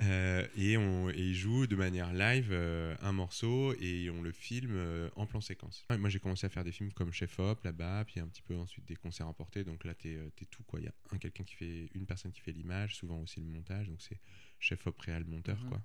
[0.00, 4.30] Euh, et, on, et il joue de manière live euh, un morceau et on le
[4.30, 5.84] filme euh, en plan séquence.
[5.90, 8.54] Moi j'ai commencé à faire des films comme Chef Hop là-bas, puis un petit peu
[8.56, 9.64] ensuite des concerts emportés.
[9.64, 10.78] Donc là t'es es tout quoi.
[10.78, 13.46] Il y a un quelqu'un qui fait une personne qui fait l'image, souvent aussi le
[13.46, 13.88] montage.
[13.88, 14.20] Donc c'est
[14.60, 15.68] Chef Hop réal monteur Mhm.
[15.68, 15.82] quoi.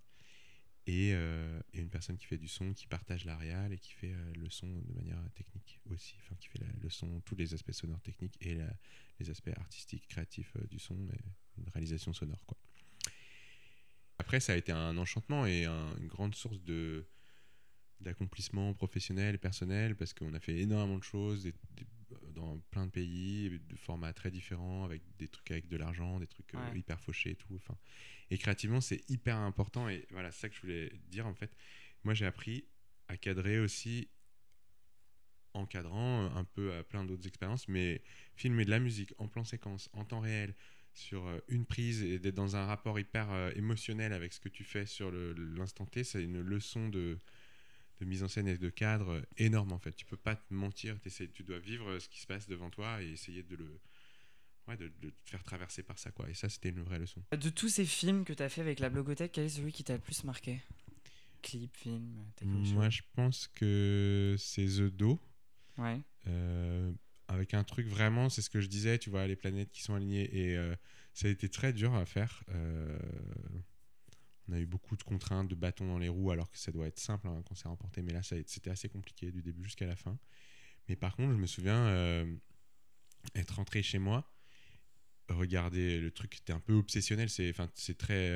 [0.85, 4.13] Et, et une personne qui fait du son, qui partage la réal et qui fait
[4.35, 6.15] le son de manière technique aussi.
[6.19, 8.75] Enfin qui fait la- le son, tous les aspects sonores techniques et la-
[9.19, 11.19] les aspects artistiques, créatifs du son, et
[11.57, 12.57] une réalisation sonore quoi.
[14.33, 17.05] Après, ça a été un enchantement et un- une grande source de
[17.99, 21.85] d'accomplissement professionnel et personnel parce qu'on a fait énormément de choses des- des-
[22.33, 26.25] dans plein de pays, de formats très différents, avec des trucs avec de l'argent, des
[26.25, 27.53] trucs euh, hyper fauchés et tout.
[27.57, 27.77] Enfin,
[28.31, 31.55] et créativement, c'est hyper important et voilà, c'est ça que je voulais dire en fait.
[32.03, 32.65] Moi, j'ai appris
[33.09, 34.09] à cadrer aussi
[35.53, 38.01] en cadrant un peu à plein d'autres expériences, mais
[38.35, 40.55] filmer de la musique en plan séquence, en temps réel,
[40.93, 44.49] sur euh, une prise et d'être dans un rapport hyper euh, émotionnel avec ce que
[44.49, 47.17] tu fais sur l'instant T, c'est une leçon de,
[47.99, 49.93] de mise en scène et de cadre euh, énorme en fait.
[49.93, 53.09] Tu peux pas te mentir, tu dois vivre ce qui se passe devant toi et
[53.09, 53.79] essayer de le
[54.67, 56.29] ouais, de, de te faire traverser par ça quoi.
[56.29, 57.23] Et ça c'était une vraie leçon.
[57.31, 59.83] De tous ces films que tu as fait avec la blogothèque, quel est celui qui
[59.83, 60.61] t'a le plus marqué?
[61.41, 65.19] Clip, film, Moi je pense que c'est The Do.
[65.77, 65.99] Ouais.
[66.27, 66.93] Euh,
[67.27, 69.93] avec un truc vraiment, c'est ce que je disais, tu vois, les planètes qui sont
[69.93, 70.29] alignées.
[70.35, 70.75] Et euh,
[71.13, 72.43] ça a été très dur à faire.
[72.49, 72.97] Euh,
[74.47, 76.87] on a eu beaucoup de contraintes, de bâtons dans les roues, alors que ça doit
[76.87, 78.01] être simple, hein, un concert emporté.
[78.01, 80.17] Mais là, c'était assez compliqué du début jusqu'à la fin.
[80.89, 82.35] Mais par contre, je me souviens euh,
[83.35, 84.29] être rentré chez moi,
[85.29, 87.29] regarder le truc, c'était un peu obsessionnel.
[87.29, 88.29] C'est c'est très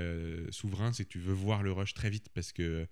[0.49, 2.87] souverain, c'est que tu veux voir le rush très vite parce que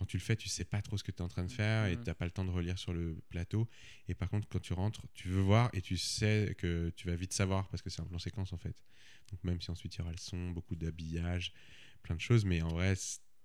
[0.00, 1.52] quand tu le fais, tu sais pas trop ce que tu es en train de
[1.52, 2.04] faire et Mhm.
[2.04, 3.68] tu n'as pas le temps de relire sur le plateau.
[4.08, 7.14] Et par contre, quand tu rentres, tu veux voir et tu sais que tu vas
[7.16, 8.82] vite savoir parce que c'est un plan séquence en fait.
[9.30, 11.52] Donc même si ensuite il y aura le son, beaucoup d'habillage,
[12.02, 12.94] plein de choses, mais en vrai,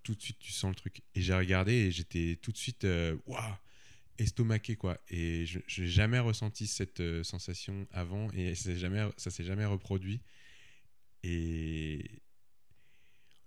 [0.03, 1.01] tout de suite tu sens le truc.
[1.13, 3.53] Et j'ai regardé et j'étais tout de suite, euh, waouh,
[4.17, 4.97] estomaqué quoi.
[5.09, 9.65] Et je n'ai jamais ressenti cette euh, sensation avant et c'est jamais, ça s'est jamais
[9.65, 10.21] reproduit.
[11.23, 12.21] Et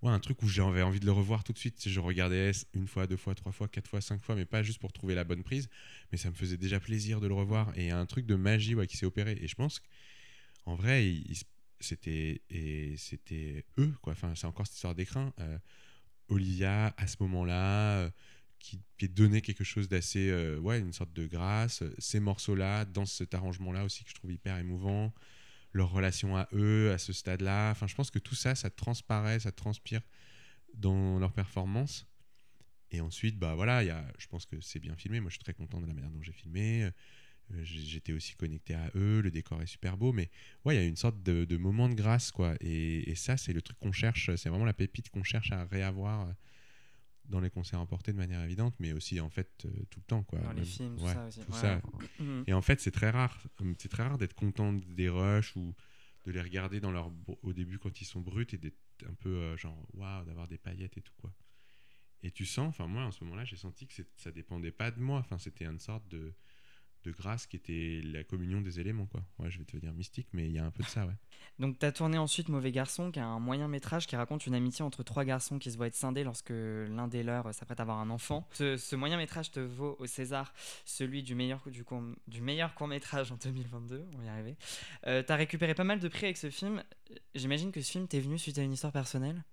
[0.03, 1.89] ouais, un truc où j'avais envie de le revoir tout de suite.
[1.89, 4.79] Je regardais une fois, deux fois, trois fois, quatre fois, cinq fois, mais pas juste
[4.81, 5.69] pour trouver la bonne prise.
[6.13, 7.73] Mais ça me faisait déjà plaisir de le revoir.
[7.77, 9.39] Et un truc de magie ouais, qui s'est opéré.
[9.41, 9.81] Et je pense
[10.65, 11.15] qu'en vrai,
[11.81, 12.43] c'était
[12.97, 14.13] c'était eux quoi.
[14.13, 15.33] Enfin, c'est encore cette histoire d'écrin.
[15.41, 15.59] Euh,
[16.29, 17.99] Olivia à ce moment-là.
[18.01, 18.11] euh,
[18.59, 22.85] qui, qui donnait quelque chose d'assez euh, ouais une sorte de grâce ces morceaux là
[22.85, 25.13] dans cet arrangement là aussi que je trouve hyper émouvant
[25.73, 28.71] leur relation à eux à ce stade là enfin je pense que tout ça ça
[28.71, 30.01] transparaît ça transpire
[30.75, 32.07] dans leur performance.
[32.91, 35.21] Et ensuite bah voilà il y a, je pense que c'est bien filmé.
[35.21, 36.85] Moi je suis très content de la manière dont j'ai filmé.
[36.85, 36.91] Euh,
[37.63, 39.21] j'étais aussi connecté à eux.
[39.21, 40.13] Le décor est super beau.
[40.13, 40.31] Mais
[40.65, 42.55] ouais il y a une sorte de, de moment de grâce quoi.
[42.61, 44.35] Et, et ça c'est le truc qu'on cherche.
[44.37, 46.33] C'est vraiment la pépite qu'on cherche à réavoir euh,
[47.29, 50.23] dans les concerts emportés de manière évidente mais aussi en fait euh, tout le temps
[50.23, 51.41] quoi Dans les Même- films, tout ouais, ça aussi.
[51.41, 51.81] tout Ouais, ça.
[52.21, 52.45] Mhm.
[52.47, 53.39] et en fait, c'est très rare.
[53.61, 55.75] Hum, C'est très rare d'être content des rushs ou
[56.25, 57.11] de les regarder dans leur
[57.43, 60.59] au début quand ils sont bruts et d'être un peu euh, genre waouh d'avoir des
[60.59, 61.33] paillettes et tout quoi.
[62.23, 65.01] Et tu sens, enfin moi en ce moment-là, j'ai senti que ça dépendait pas de
[65.01, 65.21] moi.
[65.21, 66.35] Enfin, c'était une sorte de
[67.05, 69.23] de grâce qui était la communion des éléments quoi.
[69.39, 71.15] Ouais, je vais te dire mystique, mais il y a un peu de ça ouais.
[71.59, 74.55] Donc, tu as tourné ensuite Mauvais Garçon, qui est un moyen métrage qui raconte une
[74.55, 77.83] amitié entre trois garçons qui se voient être scindés lorsque l'un des leurs s'apprête à
[77.83, 78.47] avoir un enfant.
[78.53, 80.53] Ce, ce moyen métrage te vaut au César
[80.85, 84.07] celui du meilleur, du court, du meilleur court métrage en 2022.
[84.15, 84.57] On va y arriver.
[85.07, 86.83] Euh, tu as récupéré pas mal de prix avec ce film.
[87.35, 89.45] J'imagine que ce film t'est venu suite à une histoire personnelle?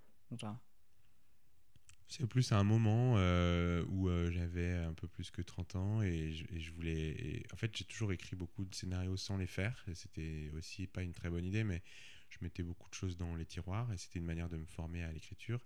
[2.07, 6.01] C'est plus à un moment euh, où euh, j'avais un peu plus que 30 ans
[6.01, 7.43] et je, voulais.
[7.51, 9.83] en fait, j'ai toujours écrit beaucoup de scénarios sans les faire.
[9.93, 11.81] C'était aussi pas une très bonne idée, mais
[12.29, 15.03] je mettais beaucoup de choses dans les tiroirs et c'était une manière de me former
[15.03, 15.65] à l'écriture.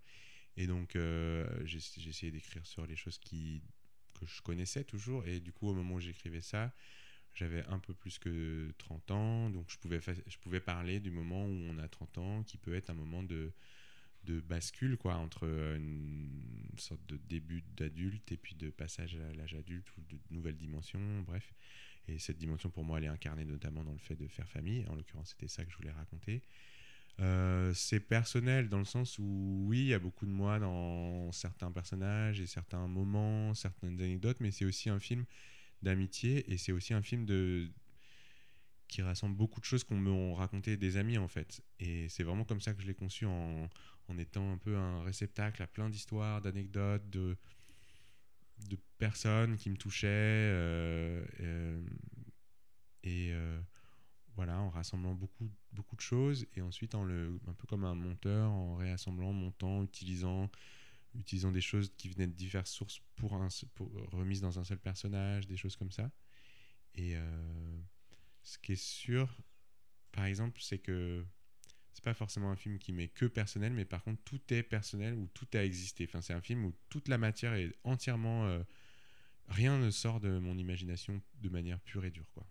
[0.55, 1.45] Et donc, euh,
[2.21, 3.61] d'écrire sur les choses qui,
[4.19, 5.25] que je connaissais toujours.
[5.27, 6.73] Et du coup, au moment où j'écrivais ça,
[7.33, 9.49] j'avais un peu plus que 30 ans.
[9.49, 12.73] Donc, je pouvais, je pouvais parler du moment où on a 30 ans, qui peut
[12.75, 13.51] être un moment de
[14.29, 19.33] de bascule quoi entre euh, une sorte de début d'adulte et puis de passage à
[19.33, 21.53] l'âge adulte ou de nouvelles dimensions bref.
[22.07, 24.85] Et cette dimension pour moi elle est incarnée notamment dans le fait de faire famille.
[24.87, 26.43] En l'occurrence c'était ça que je voulais raconter.
[27.19, 31.31] Euh, c'est personnel dans le sens où oui il y a beaucoup de moi dans
[31.31, 35.25] certains personnages et certains moments certaines anecdotes mais c'est aussi un film
[35.81, 37.69] d'amitié et c'est aussi un film de
[38.89, 41.61] qui rassemble beaucoup de choses qu'on m'ont raconté des amis en fait.
[41.79, 43.69] Et c'est vraiment comme ça que je l'ai conçu en,
[44.09, 47.37] en étant un peu un réceptacle à plein d'histoires, d'anecdotes, de,
[48.67, 50.07] de personnes qui me touchaient.
[50.07, 51.81] euh, euh,
[53.03, 53.61] et euh,
[54.35, 56.45] voilà, en rassemblant beaucoup, beaucoup de choses.
[56.55, 60.49] Et ensuite, en le, un peu comme un monteur, en réassemblant, montant, utilisant,
[61.15, 64.79] utilisant des choses qui venaient de diverses sources pour, un, pour remises dans un seul
[64.79, 66.11] personnage, des choses comme ça.
[66.95, 67.15] Et
[68.43, 69.29] ce qui est sûr,
[70.11, 71.25] par exemple, c'est que
[71.99, 75.13] c'est pas forcément un film qui m'est que personnel, mais par contre tout est personnel
[75.15, 76.05] ou tout a existé.
[76.07, 78.45] Enfin, c'est un film où toute la matière est entièrement.
[78.47, 78.63] euh,
[79.49, 82.45] rien ne sort de mon imagination de manière pure et dure, quoi.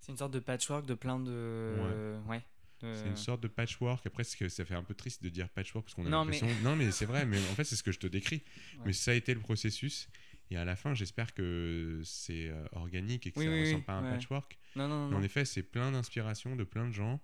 [0.00, 2.16] C'est une sorte de patchwork de plein de.
[2.26, 2.42] Ouais.
[2.80, 4.04] C'est une sorte de patchwork.
[4.06, 6.48] Après, que ça fait un peu triste de dire patchwork parce qu'on a mais- l'impression.
[6.64, 7.24] Non, mais c'est vrai.
[7.26, 8.42] Mais en fait, c'est ce que je te décris.
[8.78, 8.82] Ouais.
[8.86, 10.08] Mais ça a été le processus.
[10.50, 13.76] Et à la fin, j'espère que c'est euh, organique et que Oui, ça oui, ressemble
[13.78, 14.58] oui, pas à un patchwork.
[14.76, 15.18] Non, non, Mais non.
[15.18, 17.20] en effet, c'est plein d'inspirations de plein de gens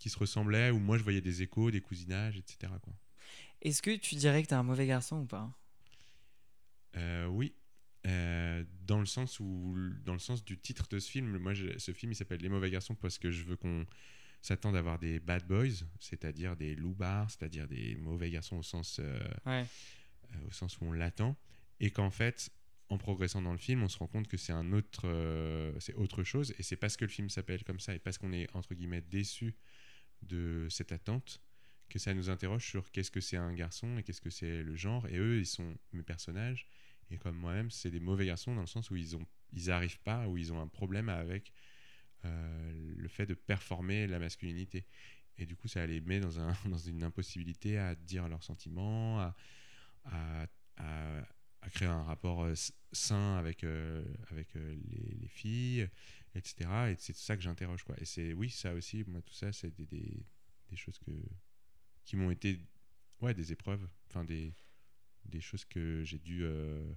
[0.00, 0.70] qui se ressemblaient.
[0.72, 2.72] Où moi, je voyais des échos, des cousinages, etc.
[2.82, 2.92] Quoi.
[3.62, 5.56] Est-ce que tu dirais que t'es un mauvais garçon ou pas?
[6.96, 7.54] Euh, oui.
[8.06, 11.76] Euh, dans le sens où dans le sens du titre de ce film moi je-
[11.78, 13.84] ce film il s'appelle les mauvais garçons parce que je veux qu'on
[14.40, 19.00] s'attende à avoir des bad boys c'est-à-dire des loupards c'est-à-dire des mauvais garçons au sens
[19.00, 19.66] euh, Ouais.
[20.48, 21.36] au sens où on l'attend
[21.78, 22.48] et qu'en fait
[22.88, 25.02] en progressant dans le film on se rend compte que c'est un autre
[25.78, 28.32] c'est autre chose et c'est parce que le film s'appelle comme ça et parce qu'on
[28.32, 29.54] est entre guillemets déçu
[30.22, 31.40] de cette attente
[31.88, 34.74] que ça nous interroge sur qu'est-ce que c'est un garçon et qu'est-ce que c'est le
[34.76, 35.06] genre.
[35.08, 36.66] Et eux ils sont mes personnages.
[37.10, 39.18] Et comme moi-même c'est des mauvais garçons dans le sens où ils
[39.52, 41.52] ils arrivent pas où ils ont un problème avec
[42.24, 44.86] euh, le fait de performer la masculinité.
[45.36, 49.20] Et du coup ça les met dans, un, dans une impossibilité à dire leurs sentiments
[49.20, 49.34] à,
[50.04, 52.54] à, créer un rapport euh,
[52.92, 55.88] sain avec, euh, avec les filles,
[56.34, 56.70] etc.
[56.90, 57.84] Et c'est ça que j'interroge.
[57.98, 61.10] Et c'est oui, ça aussi, moi, tout ça, c'est des, des, choses que,
[62.04, 62.60] qui m'ont été
[63.20, 64.54] ouais, des épreuves, enfin des,
[65.26, 66.92] des choses que j'ai dû euh,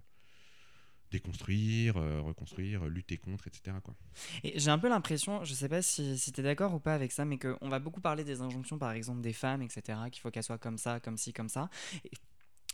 [1.11, 3.77] déconstruire, euh, reconstruire, lutter contre, etc.
[3.83, 3.95] Quoi.
[4.43, 6.95] Et j'ai un peu l'impression, je sais pas si, si tu es d'accord ou pas
[6.95, 10.21] avec ça, mais qu'on va beaucoup parler des injonctions, par exemple, des femmes, etc., qu'il
[10.21, 11.69] faut qu'elles soient comme ça, comme ci, comme ça.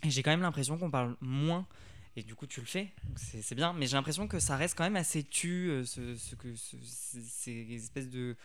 [0.03, 1.67] Et j'ai quand même l'impression qu'on parle moins,
[2.15, 4.83] et du coup tu le fais, c'est bien, mais j'ai l'impression que ça reste quand
[4.83, 8.35] même assez tu, euh, ce, que, ce- ces ces espèces de,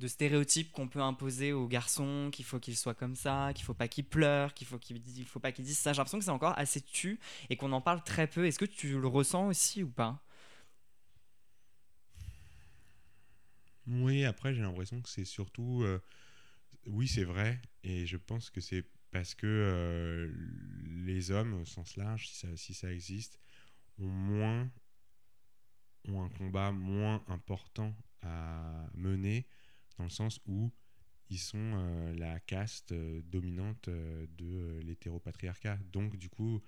[0.00, 3.74] de stéréotypes qu'on peut imposer aux garçons, qu'il faut qu'ils soient comme ça, qu'il faut
[3.74, 5.92] pas qu'ils pleurent, qu'il faut qu'ils faut pas qu'ils disent ça.
[5.92, 7.18] J'ai l'impression que c'est encore assez tu,
[7.50, 8.46] et qu'on en parle très peu.
[8.46, 10.22] Est-ce que tu le ressens aussi ou pas?
[13.86, 15.82] Oui, après, j'ai l'impression que c'est surtout.
[15.82, 16.00] euh,
[16.86, 17.60] oui, c'est vrai.
[17.84, 20.32] Et je pense que c'est parce que euh,
[21.04, 23.38] les hommes, au sens large, si ça, existe,
[23.98, 24.70] ont moins.
[26.08, 29.46] ont un combat moins important à mener,
[29.98, 30.72] dans le sens où
[31.28, 35.78] ils sont euh, la caste euh, dominante de l'hétéropatriarcat.
[35.92, 36.62] Donc, du coup,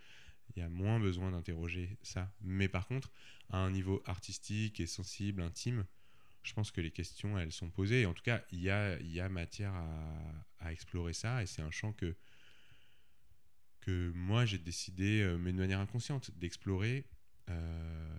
[0.54, 2.30] il y a moins besoin d'interroger ça.
[2.42, 3.10] Mais par contre,
[3.48, 5.86] à un niveau artistique et sensible, intime,
[6.42, 8.04] je pense que les questions, elles sont posées.
[8.04, 9.72] En tout cas, il y a, y a matière
[10.58, 11.42] à explorer ça.
[11.42, 12.14] Et c'est un champ que,
[13.84, 17.06] que moi, j'ai décidé, euh, mais de manière inconsciente, d'explorer.
[17.50, 18.18] euh,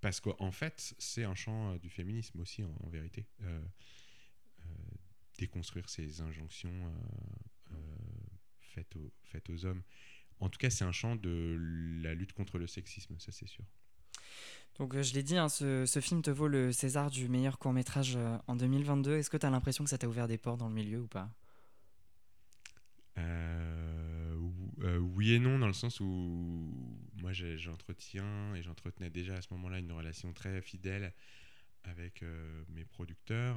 [0.00, 3.26] parce qu'en fait, c'est un champ euh, du féminisme aussi, en, en vérité.
[3.42, 3.60] Euh,
[4.60, 4.68] euh,
[5.38, 6.92] déconstruire ces injonctions
[8.60, 9.82] faites, aux, faites aux hommes.
[10.38, 11.56] En tout cas, c'est un champ de
[12.02, 13.64] la lutte contre le sexisme, ça c'est sûr.
[14.78, 17.72] Donc je l'ai dit, hein, ce, ce film te vaut le César du meilleur court
[17.72, 19.16] métrage en 2022.
[19.18, 21.08] Est-ce que tu as l'impression que ça t'a ouvert des portes dans le milieu ou
[21.08, 21.30] pas?
[23.18, 23.59] Euh,
[24.82, 29.52] euh, oui et non, dans le sens où moi j'entretiens et j'entretenais déjà à ce
[29.54, 31.12] moment-là une relation très fidèle
[31.84, 33.56] avec euh, mes producteurs,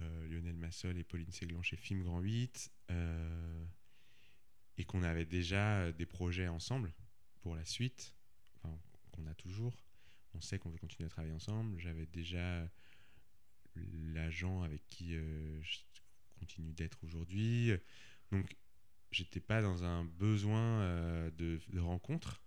[0.00, 3.64] euh, Lionel Massol et Pauline Séglan chez Film Grand 8, euh,
[4.76, 6.92] et qu'on avait déjà des projets ensemble
[7.40, 8.14] pour la suite,
[9.12, 9.76] qu'on a toujours.
[10.34, 11.78] On sait qu'on veut continuer à travailler ensemble.
[11.78, 12.68] J'avais déjà
[13.76, 15.78] l'agent avec qui je
[16.40, 17.70] continue d'être aujourd'hui.
[18.32, 18.56] Donc,
[19.14, 22.42] j'étais pas dans un besoin euh, de, de rencontre.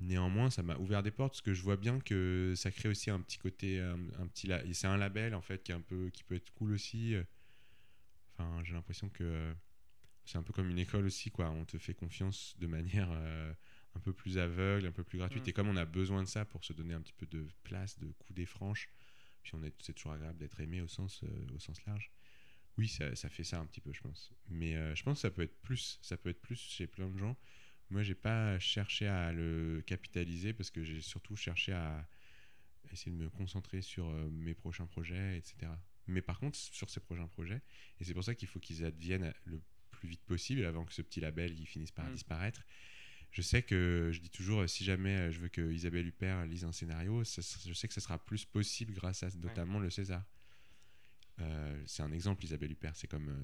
[0.00, 3.10] Néanmoins, ça m'a ouvert des portes parce que je vois bien que ça crée aussi
[3.10, 5.74] un petit côté, un, un petit, la- et c'est un label en fait qui est
[5.74, 7.14] un peu, qui peut être cool aussi.
[8.34, 9.54] Enfin, j'ai l'impression que euh,
[10.24, 11.50] c'est un peu comme une école aussi, quoi.
[11.50, 13.52] On te fait confiance de manière euh,
[13.94, 15.46] un peu plus aveugle, un peu plus gratuite.
[15.46, 15.50] Mm.
[15.50, 17.98] Et comme on a besoin de ça pour se donner un petit peu de place,
[17.98, 18.88] de coudées franches,
[19.42, 22.10] puis on est, c'est toujours agréable d'être aimé au sens, euh, au sens large.
[22.78, 24.32] Oui, ça, ça fait ça un petit peu, je pense.
[24.48, 25.98] Mais euh, je pense que ça peut être plus.
[26.02, 27.36] Ça peut être plus chez plein de gens.
[27.90, 32.08] Moi, j'ai pas cherché à le capitaliser parce que j'ai surtout cherché à
[32.90, 35.70] essayer de me concentrer sur euh, mes prochains projets, etc.
[36.06, 37.60] Mais par contre, sur ces prochains projets,
[38.00, 41.02] et c'est pour ça qu'il faut qu'ils adviennent le plus vite possible avant que ce
[41.02, 42.14] petit label il finisse par Mm.
[42.14, 42.62] disparaître.
[43.30, 46.72] je sais que je dis toujours si jamais je veux que Isabelle Huppert lise un
[46.72, 50.24] scénario, je sais que ça sera plus possible grâce à notamment le César.
[51.40, 53.34] Euh, c'est un exemple, Isabelle Huppert, c'est comme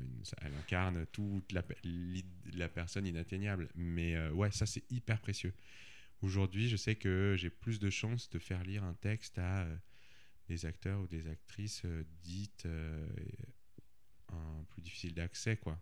[0.42, 1.62] elle incarne toute la,
[2.54, 3.68] la personne inatteignable.
[3.74, 5.54] Mais euh, ouais, ça c'est hyper précieux.
[6.20, 9.76] Aujourd'hui, je sais que j'ai plus de chances de faire lire un texte à euh,
[10.48, 11.84] des acteurs ou des actrices
[12.22, 12.66] dites
[14.28, 15.78] un plus difficile d'accès, quoi.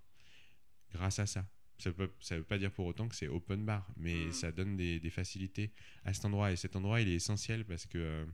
[0.92, 1.46] Grâce à ça.
[1.78, 4.32] Ça ne veut, pas dire pour autant que c'est open bar, mais mm.
[4.32, 5.72] ça donne des, des, facilités
[6.04, 6.50] à cet endroit.
[6.50, 8.26] Et cet endroit, il est essentiel parce que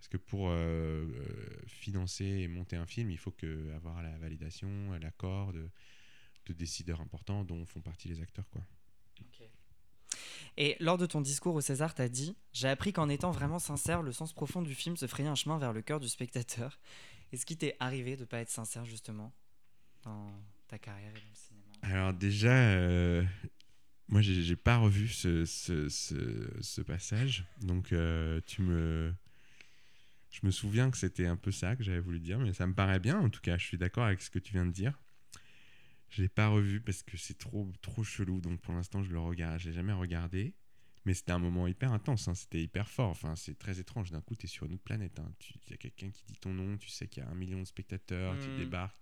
[0.00, 4.16] parce que pour euh, euh, financer et monter un film, il faut que, avoir la
[4.16, 5.68] validation, l'accord de,
[6.46, 8.48] de, décideurs importants dont font partie les acteurs.
[8.48, 8.62] Quoi.
[10.56, 13.58] Et lors de ton discours au César, tu as dit J'ai appris qu'en étant vraiment
[13.58, 16.80] sincère, le sens profond du film se frayait un chemin vers le cœur du spectateur.
[17.30, 19.34] Est-ce qu'il t'est arrivé de ne pas être sincère, justement,
[20.02, 20.32] dans
[20.66, 21.66] ta carrière et dans le cinéma?
[21.82, 23.22] Alors, déjà, euh,
[24.08, 27.44] moi, j'ai pas revu ce, ce, ce, passage.
[27.60, 27.94] Donc,
[28.46, 29.14] tu me
[30.30, 32.74] je me souviens que c'était un peu ça que j'avais voulu dire, mais ça me
[32.74, 33.18] paraît bien.
[33.18, 34.98] En tout cas, je suis d'accord avec ce que tu viens de dire.
[36.08, 39.20] Je l'ai pas revu parce que c'est trop trop chelou, donc pour l'instant je le
[39.20, 39.60] regarde.
[39.60, 40.54] Je l'ai jamais regardé,
[41.04, 42.28] mais c'était un moment hyper intense.
[42.28, 42.34] Hein.
[42.34, 43.10] C'était hyper fort.
[43.10, 44.10] Enfin, c'est très étrange.
[44.10, 45.18] D'un coup, tu es sur une autre planète.
[45.18, 45.32] Hein.
[45.66, 46.76] Il y a quelqu'un qui dit ton nom.
[46.78, 48.58] Tu sais qu'il y a un million de spectateurs qui hmm.
[48.58, 48.98] débarquent.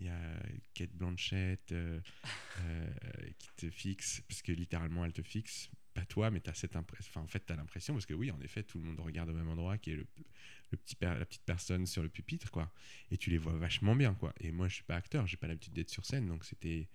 [0.00, 0.42] Il y a
[0.74, 2.00] Kate Blanchett euh,
[2.60, 2.86] euh,
[3.38, 6.76] qui te fixe, parce que littéralement elle te fixe pas toi, mais tu as cette
[6.76, 7.10] impression.
[7.10, 9.30] Enfin, en fait, tu as l'impression, parce que oui, en effet, tout le monde regarde
[9.30, 10.06] au même endroit, qui est le,
[10.70, 12.70] le petit la petite personne sur le pupitre, quoi.
[13.10, 14.34] Et tu les vois vachement bien, quoi.
[14.40, 16.88] Et moi, je suis pas acteur, j'ai pas l'habitude d'être sur scène, donc c'était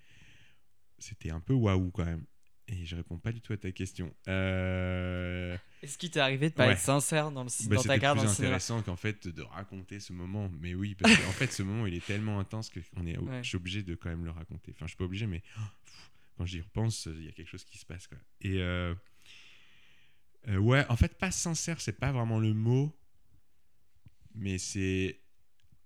[0.98, 2.26] c'était un peu waouh quand même.
[2.72, 4.14] Et je réponds pas du tout à ta question.
[4.28, 5.58] Euh...
[5.82, 8.44] Est-ce qu'il t'est arrivé de pas être sincère dans, le, bah, dans ta garde C'est
[8.44, 10.52] intéressant qu'en fait de raconter ce moment.
[10.60, 13.48] Mais oui, parce qu'en fait, ce moment, il est tellement intense que on est, je
[13.48, 14.72] suis obligé de quand même le raconter.
[14.76, 15.62] Enfin, je suis pas obligé, mais oh,
[16.40, 18.08] quand j'y repense, il y a quelque chose qui se passe.
[18.40, 18.96] Et euh,
[20.48, 22.98] euh, ouais, en fait, pas sincère, c'est pas vraiment le mot,
[24.36, 25.20] mais c'est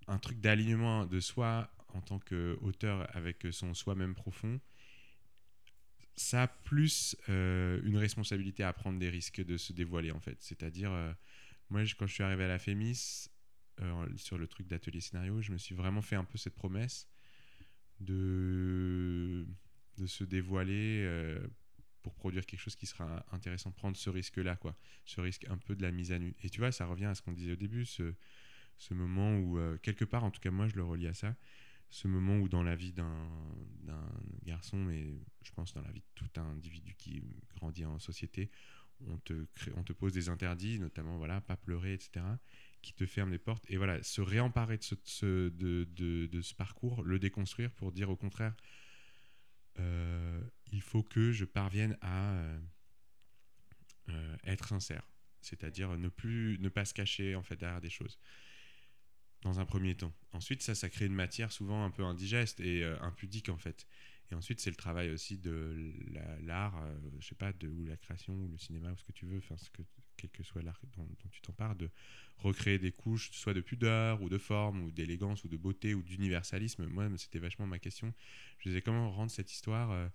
[0.06, 4.62] un truc d'alignement de soi en tant qu'auteur avec son soi-même profond.
[6.16, 10.38] Ça plus euh, une responsabilité à prendre des risques de se dévoiler en fait.
[10.40, 10.92] C'est-à-dire,
[11.72, 13.28] moi, quand je suis arrivé à la Fémis,
[14.18, 17.10] sur le truc d'atelier scénario, je me suis vraiment fait un peu cette promesse
[18.00, 19.48] de
[19.98, 21.46] de se dévoiler euh,
[22.02, 24.76] pour produire quelque chose qui sera intéressant, prendre ce risque-là, quoi,
[25.06, 26.36] ce risque un peu de la mise à nu.
[26.44, 28.14] Et tu vois, ça revient à ce qu'on disait au début, ce,
[28.78, 31.36] ce moment où, euh, quelque part, en tout cas moi je le relie à ça,
[31.90, 33.30] ce moment où dans la vie d'un
[34.44, 35.06] garçon, mais
[35.44, 37.22] je pense dans la vie de tout individu qui
[37.56, 38.50] grandit en société,
[39.08, 42.26] on te, on te pose des interdits, notamment voilà, pas pleurer, etc.,
[42.82, 43.64] qui te ferment les portes.
[43.70, 48.16] Et voilà, se réemparer de ce, de, de, ce parcours, le déconstruire pour dire au
[48.16, 48.56] contraire,
[49.78, 52.60] il faut que je parvienne à euh,
[54.10, 55.08] euh, être sincère,
[55.42, 58.18] c'est-à-dire ne plus ne pas se cacher en fait derrière des choses.
[59.42, 60.14] Dans un premier temps.
[60.32, 63.86] Ensuite, ça, ça crée une matière souvent un peu indigeste et impudique en fait.
[64.32, 65.94] Et ensuite, c'est le travail aussi de
[66.44, 66.82] l'art,
[67.20, 69.40] je sais pas, de, ou la création, ou le cinéma, ou ce que tu veux,
[69.40, 69.82] enfin, ce que,
[70.24, 71.90] quel que soit l'art dont, tu t'empares, de
[72.38, 76.02] recréer des couches, soit de pudeur, ou de forme, ou d'élégance, ou de beauté, ou
[76.02, 76.86] d'universalisme.
[76.88, 78.14] Moi, c'était vachement ma question.
[78.60, 80.08] Je disais comment rendre cette histoire euh,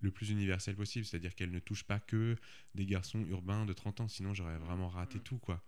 [0.00, 2.36] le plus universelle possible, c'est-à-dire qu'elle ne touche pas que
[2.74, 5.22] des garçons urbains de 30 ans, sinon j'aurais vraiment raté mm.
[5.22, 5.62] tout, quoi.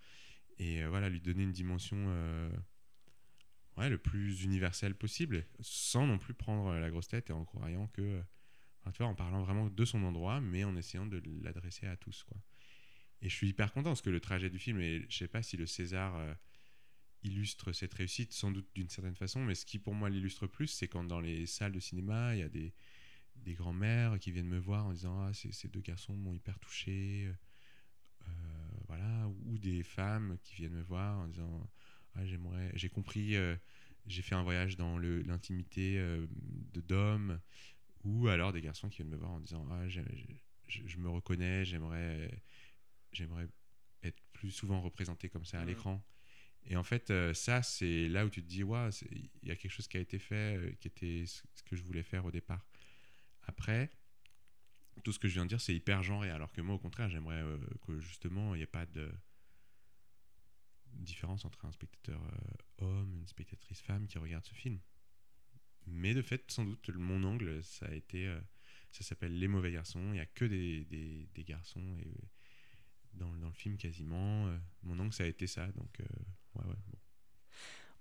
[0.59, 2.51] Et euh, voilà, lui donner une dimension euh,
[3.79, 7.89] ouais, le plus universelle possible, sans non plus prendre la grosse tête et en croyant
[7.89, 8.23] que...
[8.93, 12.23] tu vois, en parlant vraiment de son endroit, mais en essayant de l'adresser à tous,
[12.23, 12.37] quoi.
[13.23, 15.43] Et je suis hyper content parce que le trajet du film, et je sais pas
[15.43, 16.35] si le César euh,
[17.23, 20.67] illustre cette réussite, sans doute d'une certaine façon, mais ce qui pour moi l'illustre plus,
[20.67, 22.75] c'est quand dans les salles de cinéma, il y a des,
[23.37, 27.33] des grands-mères qui viennent me voir en disant Ah, ces, deux garçons m'ont hyper touché.
[28.23, 28.31] Euh,
[28.89, 31.71] voilà, ou des femmes qui viennent me voir en disant
[32.17, 33.57] ah, j'aimerais, j'ai compris, euh,
[34.07, 37.41] j'ai fait un voyage dans l'intimité de d'hommes,
[38.03, 40.01] ou alors des garçons qui viennent me voir en disant ah, je,
[40.67, 42.43] je me reconnais, j'aimerais
[43.13, 43.49] j'aimerais
[44.03, 46.03] être plus souvent représenté comme ça à l'écran.
[46.67, 49.57] Et en fait, euh, ça, c'est là où tu te dis, ouais, il y a
[49.57, 52.31] quelque chose qui a été fait, euh, qui était ce que je voulais faire au
[52.31, 52.65] départ.
[53.43, 53.91] Après,
[55.03, 57.09] tout ce que je viens de dire, c'est hyper genré, alors que moi, au contraire,
[57.09, 59.11] j'aimerais euh, que justement, il n'y ait pas de
[60.87, 62.21] différence entre un spectateur
[62.79, 64.79] homme, une spectatrice femme qui regarde ce film.
[65.87, 68.33] Mais de fait, sans doute, mon angle, ça a été,
[68.93, 70.01] ça s'appelle Les mauvais garçons.
[70.09, 72.13] Il n'y a que des, des, des garçons et
[73.15, 74.47] dans, le film quasiment.
[74.47, 75.67] Euh, mon oncle, ça a été ça.
[75.67, 76.05] Donc, euh,
[76.57, 76.77] ouais, ouais.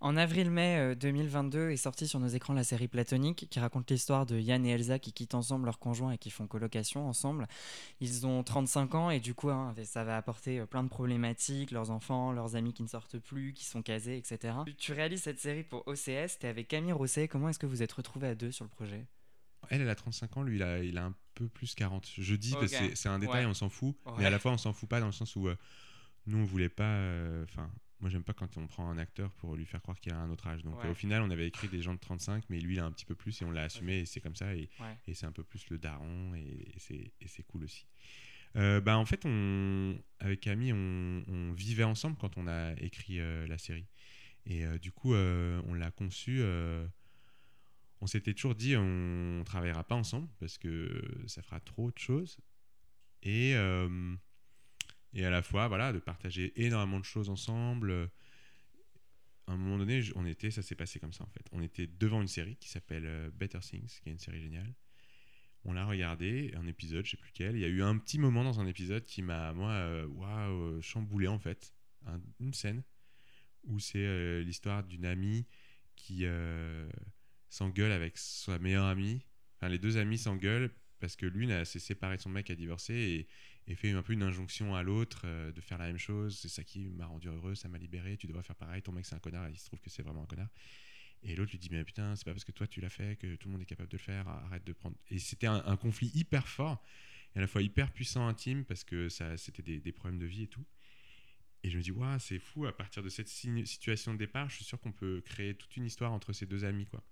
[0.03, 4.25] En avril-mai 2022 euh, est sortie sur nos écrans la série Platonique qui raconte l'histoire
[4.25, 7.47] de Yann et Elsa qui quittent ensemble leur conjoint et qui font colocation ensemble.
[7.99, 11.91] Ils ont 35 ans et du coup hein, ça va apporter plein de problématiques, leurs
[11.91, 14.55] enfants, leurs amis qui ne sortent plus, qui sont casés, etc.
[14.75, 17.83] Tu réalises cette série pour OCS, tu es avec Camille Rosset, comment est-ce que vous
[17.83, 19.05] êtes retrouvés à deux sur le projet?
[19.69, 22.09] Elle, elle a 35 ans, lui, il a, il a un peu plus 40.
[22.17, 24.57] Je dis parce que c'est un détail, on s'en fout, mais à la fois on
[24.57, 25.55] s'en fout pas dans le sens où euh,
[26.27, 26.99] nous on voulait pas.
[27.43, 27.69] Enfin,
[28.01, 30.29] moi, j'aime pas quand on prend un acteur pour lui faire croire qu'il a un
[30.31, 30.63] autre âge.
[30.63, 32.91] Donc, au final, on avait écrit des gens de 35, mais lui, il a un
[32.91, 34.55] petit peu plus et on l'a assumé et c'est comme ça.
[34.55, 34.69] Et,
[35.07, 37.85] et c'est un peu plus le daron et, c'est cool aussi.
[38.55, 43.45] Euh, bah, en fait, on, avec Camille, on, vivait ensemble quand on a écrit euh,
[43.47, 43.85] la série.
[44.47, 46.41] Et euh, du coup, on l'a conçu.
[48.01, 52.37] On s'était toujours dit, on travaillera pas ensemble parce que ça fera trop de choses.
[53.23, 53.55] Et
[55.13, 58.09] et à la fois voilà de partager énormément de choses ensemble.
[59.47, 61.45] À un moment donné on était ça s'est passé comme ça en fait.
[61.51, 64.73] On était devant une série qui s'appelle euh, Better Things qui est une série géniale.
[65.63, 67.55] On l'a regardé un épisode je sais plus quel.
[67.55, 70.81] Il y a eu un petit moment dans un épisode qui m'a moi euh, waouh
[70.81, 71.73] chamboulé en fait.
[72.39, 72.83] Une scène
[73.63, 75.45] où c'est euh, l'histoire d'une amie
[75.95, 76.25] qui
[77.51, 79.21] s'engueule avec sa meilleure amie
[79.57, 82.93] enfin les deux amis s'engueulent parce que l'une s'est séparée de son mec a divorcé
[82.93, 83.27] et
[83.67, 86.37] et fait un peu une injonction à l'autre euh, de faire la même chose.
[86.37, 89.05] C'est ça qui m'a rendu heureux, ça m'a libéré, tu devrais faire pareil, ton mec
[89.05, 90.49] c'est un connard, il se trouve que c'est vraiment un connard.
[91.23, 93.35] Et l'autre lui dit mais putain c'est pas parce que toi tu l'as fait que
[93.35, 94.97] tout le monde est capable de le faire, arrête de prendre.
[95.09, 96.83] Et c'était un, conflit hyper fort
[97.35, 100.43] et à la fois hyper puissant, intime parce que ça c'était des, problèmes de vie
[100.43, 100.65] et tout.
[101.63, 104.55] Et je me dis waouh c'est fou à partir de cette situation de départ, je
[104.55, 107.03] suis sûr qu'on peut créer toute une histoire entre ces deux amis quoi.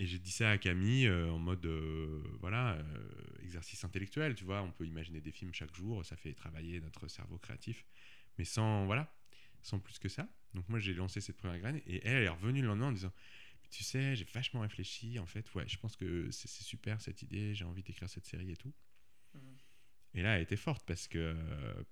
[0.00, 4.44] Et j'ai dit ça à Camille euh, en mode, euh, voilà, euh, exercice intellectuel, tu
[4.44, 7.84] vois, on peut imaginer des films chaque jour, ça fait travailler notre cerveau créatif,
[8.38, 9.14] mais sans, voilà,
[9.60, 10.26] sans plus que ça.
[10.54, 13.12] Donc moi j'ai lancé cette première graine et elle, est revenue le lendemain en disant,
[13.70, 17.54] tu sais, j'ai vachement réfléchi, en fait, ouais, je pense que c'est super cette idée,
[17.54, 18.72] j'ai envie d'écrire cette série et tout.
[19.34, 19.56] Mhm.
[20.14, 21.36] Et là, elle était forte parce que,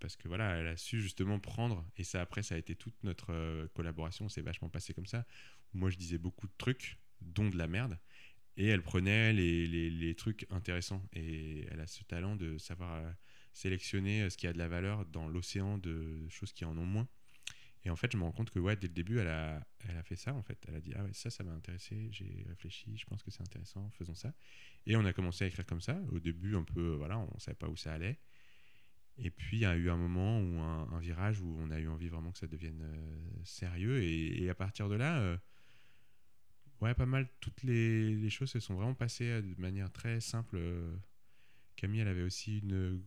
[0.01, 3.05] parce que voilà, elle a su justement prendre, et ça après, ça a été toute
[3.05, 5.27] notre collaboration, c'est vachement passé comme ça.
[5.75, 7.99] Moi, je disais beaucoup de trucs, dont de la merde.
[8.57, 11.03] Et elle prenait les, les, trucs intéressants.
[11.13, 13.11] Et elle a ce talent de savoir euh,
[13.53, 16.87] sélectionner euh, ce qui a de la valeur dans l'océan de choses qui en ont
[16.87, 17.09] moins.
[17.85, 19.97] Et en fait, je me rends compte que ouais, dès le début, elle a, elle
[19.97, 20.35] a fait ça.
[20.35, 22.09] En fait, elle a dit ah ouais, ça, ça m'a intéressé.
[22.11, 22.97] J'ai réfléchi.
[22.97, 23.89] Je pense que c'est intéressant.
[23.91, 24.35] Faisons ça.
[24.87, 25.97] Et on a commencé à écrire comme ça.
[26.11, 28.19] Au début, un peu, voilà, on savait pas où ça allait.
[29.19, 31.89] Et puis, il y a eu un moment où un, virage où on a eu
[31.89, 34.03] envie vraiment que ça devienne euh, sérieux.
[34.03, 35.39] Et, à partir de là,
[36.81, 37.29] Ouais, pas mal.
[37.41, 40.57] Toutes les, choses se sont vraiment passées euh, de manière très simple.
[40.57, 40.97] Euh,
[41.77, 43.03] Camille, elle avait aussi une,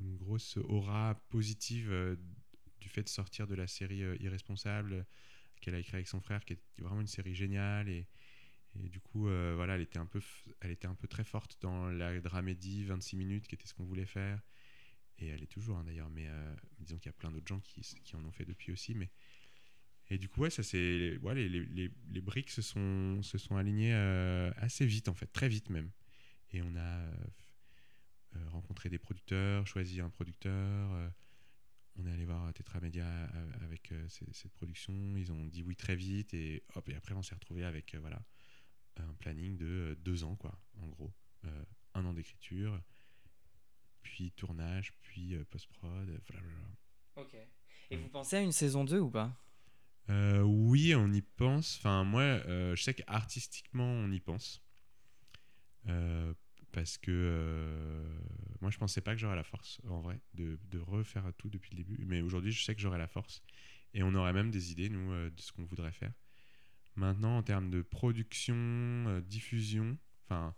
[0.00, 2.16] grosse aura positive euh,
[2.80, 5.06] du fait de sortir de la série Irresponsable
[5.60, 7.88] qu'elle a écrit avec son frère, qui est vraiment une série géniale.
[7.88, 8.06] Et,
[8.74, 10.20] du coup, voilà, elle était, un peu,
[10.60, 13.84] elle était un peu très forte dans la dramédie 26 minutes, qui était ce qu'on
[13.84, 14.42] voulait faire.
[15.20, 16.10] Et elle est toujours, hein, d'ailleurs.
[16.10, 16.28] Mais
[16.80, 18.94] disons qu'il y a plein d'autres gens qui, qui, en ont fait depuis aussi.
[18.94, 19.10] Mais
[20.10, 23.56] et du coup, ouais, ça c'est, ouais, les, les, les, briques se sont, se sont
[23.56, 25.90] alignées euh, assez vite, en fait, très vite même.
[26.50, 27.14] Et on a euh,
[28.36, 31.12] euh, rencontré des producteurs, choisi un producteur.
[31.96, 33.06] on est allé voir Tetra Media
[33.62, 35.16] avec cette production.
[35.16, 36.34] Ils ont dit oui très vite.
[36.34, 38.22] Et hop, et après, on s'est retrouvé avec voilà,
[38.96, 41.14] un planning de deux ans, quoi, en gros.
[41.94, 42.78] un an d'écriture,
[44.02, 46.20] puis tournage, puis post-prod.
[47.16, 47.36] Ok.
[47.90, 49.34] Et vous pensez à une saison 2 ou pas?
[50.10, 51.76] Euh, oui, on y pense.
[51.78, 54.62] Enfin, moi, euh, je sais qu'artistiquement, on y pense.
[55.88, 56.32] Euh,
[56.72, 58.02] parce que
[58.60, 61.76] moi, je pensais pas que j'aurais la force, en vrai, de, refaire tout depuis le
[61.76, 62.04] début.
[62.06, 63.42] Mais aujourd'hui, je sais que j'aurais la force.
[63.94, 66.12] Et on aurait même des idées, nous, de ce qu'on voudrait faire.
[66.96, 70.54] Maintenant, en termes de production, diffusion, enfin,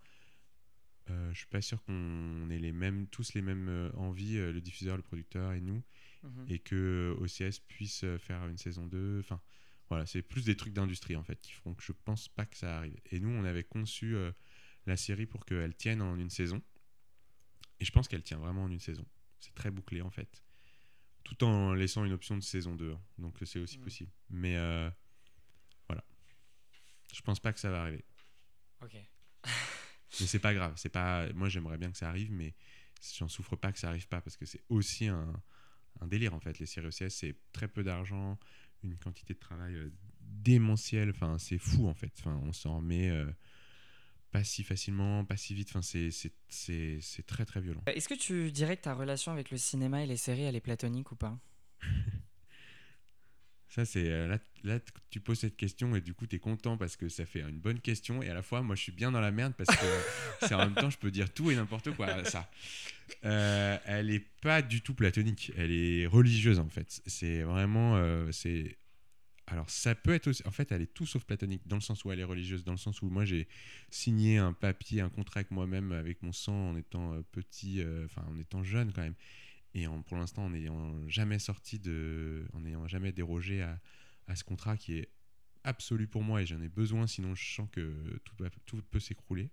[1.09, 5.03] je suis pas sûr qu'on ait les mêmes, tous les mêmes envies, le diffuseur, le
[5.03, 5.83] producteur et nous.
[6.23, 6.47] Mhm.
[6.49, 9.21] et que OCS puisse euh, faire une saison 2.
[9.21, 9.41] Enfin,
[9.89, 12.57] voilà, c'est plus des trucs d'industrie en fait qui feront que je pense pas que
[12.57, 12.99] ça arrive.
[13.11, 14.33] Et nous, on avait conçu euh,
[14.87, 16.63] la série pour qu'elle tienne en une saison.
[17.81, 19.07] Et je pense qu'elle tient vraiment en une saison.
[19.41, 20.43] C'est très bouclé en fait.
[21.25, 22.93] Tout en laissant une option de saison 2.
[22.93, 23.01] Hein.
[23.19, 23.85] Donc c'est aussi mhm.
[23.85, 24.13] possible.
[24.31, 24.91] Mais euh,
[25.89, 26.05] voilà.
[27.13, 28.05] Je pense pas que ça va arriver.
[28.83, 28.95] Ok.
[29.45, 30.73] mais c'est pas grave.
[30.77, 31.33] C'est pas.
[31.35, 32.55] Moi j'aimerais bien que ça arrive, mais
[33.19, 35.43] j'en souffre pas que ça arrive pas parce que c'est aussi un,
[36.01, 36.59] un délire en fait.
[36.59, 38.39] Les séries OCS, c'est très peu d'argent,
[38.83, 41.11] une quantité de travail euh, démentielle.
[41.11, 42.13] Enfin, c'est fou en fait.
[42.19, 43.27] Enfin, on s'en remet euh,
[44.31, 45.71] pas si facilement, pas si vite.
[45.75, 47.83] Enfin, c'est très très violent.
[47.87, 50.61] Est-ce que tu dirais que ta relation avec le cinéma et les séries, elle est
[50.61, 51.39] platonique ou pas?
[53.77, 56.79] Ça, c'est euh, là, là, tu poses cette question et du coup, tu es content
[56.79, 58.23] parce que ça fait une bonne question.
[58.23, 59.87] Et à la fois, moi, je suis bien dans la merde parce que
[60.47, 62.25] c'est en même temps, je peux dire tout et n'importe quoi.
[62.25, 62.51] Ça.
[63.27, 65.53] Euh, elle est pas du tout platonique.
[65.59, 67.03] Elle est religieuse, en fait.
[67.05, 67.99] C'est vraiment.
[67.99, 68.79] euh, c'est
[69.49, 70.43] alors, ça peut être aussi.
[70.45, 72.73] En fait, elle est tout sauf platonique, dans le sens où elle est religieuse, dans
[72.73, 73.47] le sens où moi, j'ai
[73.91, 78.07] signé un papier, un contrat avec moi-même, avec mon sang, en étant euh, petit, euh,
[78.07, 79.15] enfin, en étant jeune quand même.
[79.77, 82.47] Et pour l'instant, en n'ayant jamais sorti de.
[82.55, 83.79] en n'ayant jamais dérogé à,
[84.27, 85.11] à ce contrat qui est
[85.65, 88.19] absolu pour moi et j'en ai besoin, sinon je sens que
[88.65, 89.51] tout, peut s'écrouler.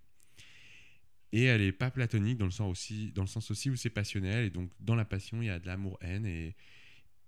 [1.32, 3.90] Et elle est pas platonique dans le sens aussi, dans le sens aussi où c'est
[3.90, 4.46] passionnel.
[4.46, 6.24] Et donc, dans la passion, il y a de l'amour-haine.
[6.26, 6.54] Et,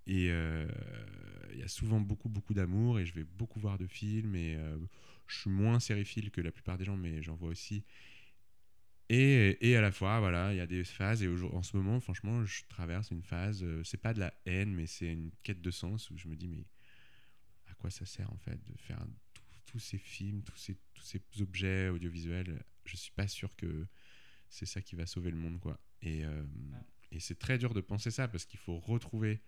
[0.07, 0.68] et euh,
[1.53, 3.01] il y a souvent beaucoup, beaucoup d'amour.
[3.01, 4.36] Et je vais beaucoup voir de films.
[4.36, 4.78] Et euh,
[5.26, 7.84] je suis moins sériephile que la plupart des gens, mais j'en vois aussi.
[9.09, 11.22] Et, et à la fois, voilà, il y a des phases.
[11.22, 13.62] Et en ce moment, franchement, je traverse une phase.
[13.62, 16.36] euh, c'est pas de la haine, mais c'est une quête de sens où je me
[16.36, 16.66] dis, mais
[17.66, 19.04] à quoi ça sert en fait de faire
[19.66, 22.64] tous ces films, tous ces, tous ces objets audiovisuels?
[22.84, 23.86] Je suis pas sûr que
[24.48, 25.80] c'est ça qui va sauver le monde, quoi.
[26.02, 26.44] Et, euh,
[27.12, 29.40] et c'est très dur de penser ça parce qu'il faut retrouver.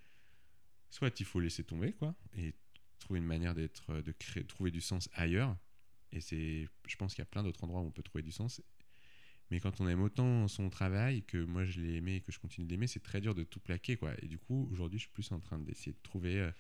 [0.91, 2.55] Soit il faut laisser tomber, quoi, et
[2.99, 5.57] trouver une manière d'être, de créer, trouver du sens ailleurs.
[6.13, 8.33] Et c'est, je pense qu'il y a plein d'autres endroits où on peut trouver du
[8.33, 8.63] sens.
[9.51, 12.39] Mais quand on aime autant son travail, que moi je l'ai aimé et que je
[12.39, 14.13] continue de l'aimer, c'est très dur de tout plaquer, quoi.
[14.23, 16.51] Et du coup, aujourd'hui, je suis plus en train d'essayer de trouver euh,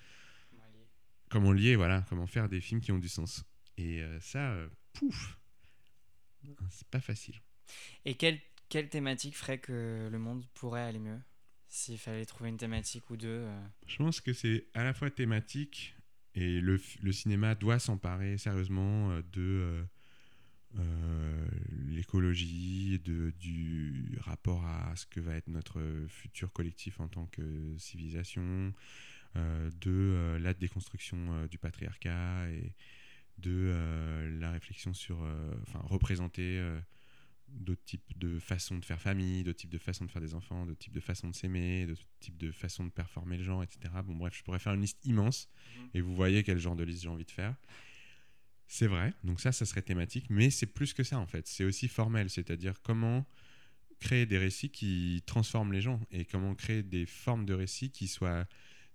[1.29, 3.45] comment lier, voilà, comment faire des films qui ont du sens.
[3.77, 5.39] Et euh, ça, euh, pouf,
[6.71, 7.37] c'est pas facile.
[8.07, 11.21] Et quelle, quelle thématique ferait que le monde pourrait aller mieux?
[11.69, 13.29] S'il fallait trouver une thématique ou deux.
[13.29, 15.95] euh, Je pense que c'est à la fois thématique
[16.35, 19.85] et le, le cinéma doit s'emparer sérieusement de
[21.89, 27.75] l'écologie, de, du rapport à ce que va être notre futur collectif en tant que
[27.79, 28.73] civilisation,
[29.37, 32.75] euh, de euh, la déconstruction euh, du patriarcat et
[33.39, 36.81] de euh, la réflexion sur, euh, enfin, représenter euh,
[37.49, 40.67] d'autres types de façons de faire famille, d'autres types de façons de faire des enfants,
[40.67, 44.03] d'autres types de façons de s'aimer, d'autres types de façons de performer le genre, etc.
[44.05, 45.91] Bon, bref, je pourrais faire une liste immense Mhm.
[45.95, 47.55] et vous voyez quel genre de liste j'ai envie de faire.
[48.71, 51.47] C'est vrai, donc ça, ça serait thématique, mais c'est plus que ça en fait.
[51.47, 53.27] C'est aussi formel, c'est-à-dire comment
[53.99, 58.09] créer des récits qui transforment les gens et comment créer des formes de récits qui
[58.09, 58.47] soient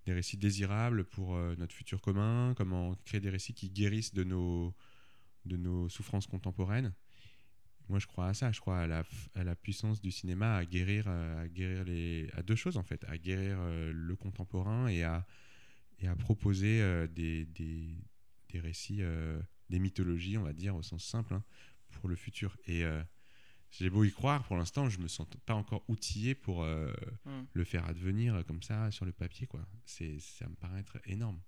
[0.06, 4.24] des récits désirables pour euh, notre futur commun, comment créer des récits qui guérissent de
[4.24, 4.76] nos,
[5.46, 6.94] de nos souffrances contemporaines.
[7.90, 8.52] Moi, je crois à ça.
[8.52, 9.04] Je crois à la,
[9.34, 12.84] à la puissance du cinéma à guérir, euh, à guérir les, à deux choses en
[12.84, 15.26] fait, à guérir euh, le contemporain et à,
[16.00, 17.98] et à proposer des, des,
[18.50, 19.02] des récits,
[19.70, 21.43] des mythologies, on va dire au sens simple, hein,
[21.91, 22.57] pour le futur.
[22.66, 23.01] Et euh,
[23.72, 26.91] j'ai beau y croire, pour l'instant, je me sens pas encore outillé pour euh,
[27.26, 27.43] hmm.
[27.53, 29.61] le faire advenir comme ça sur le papier, quoi.
[29.86, 31.39] C'est, ça me paraît être énorme.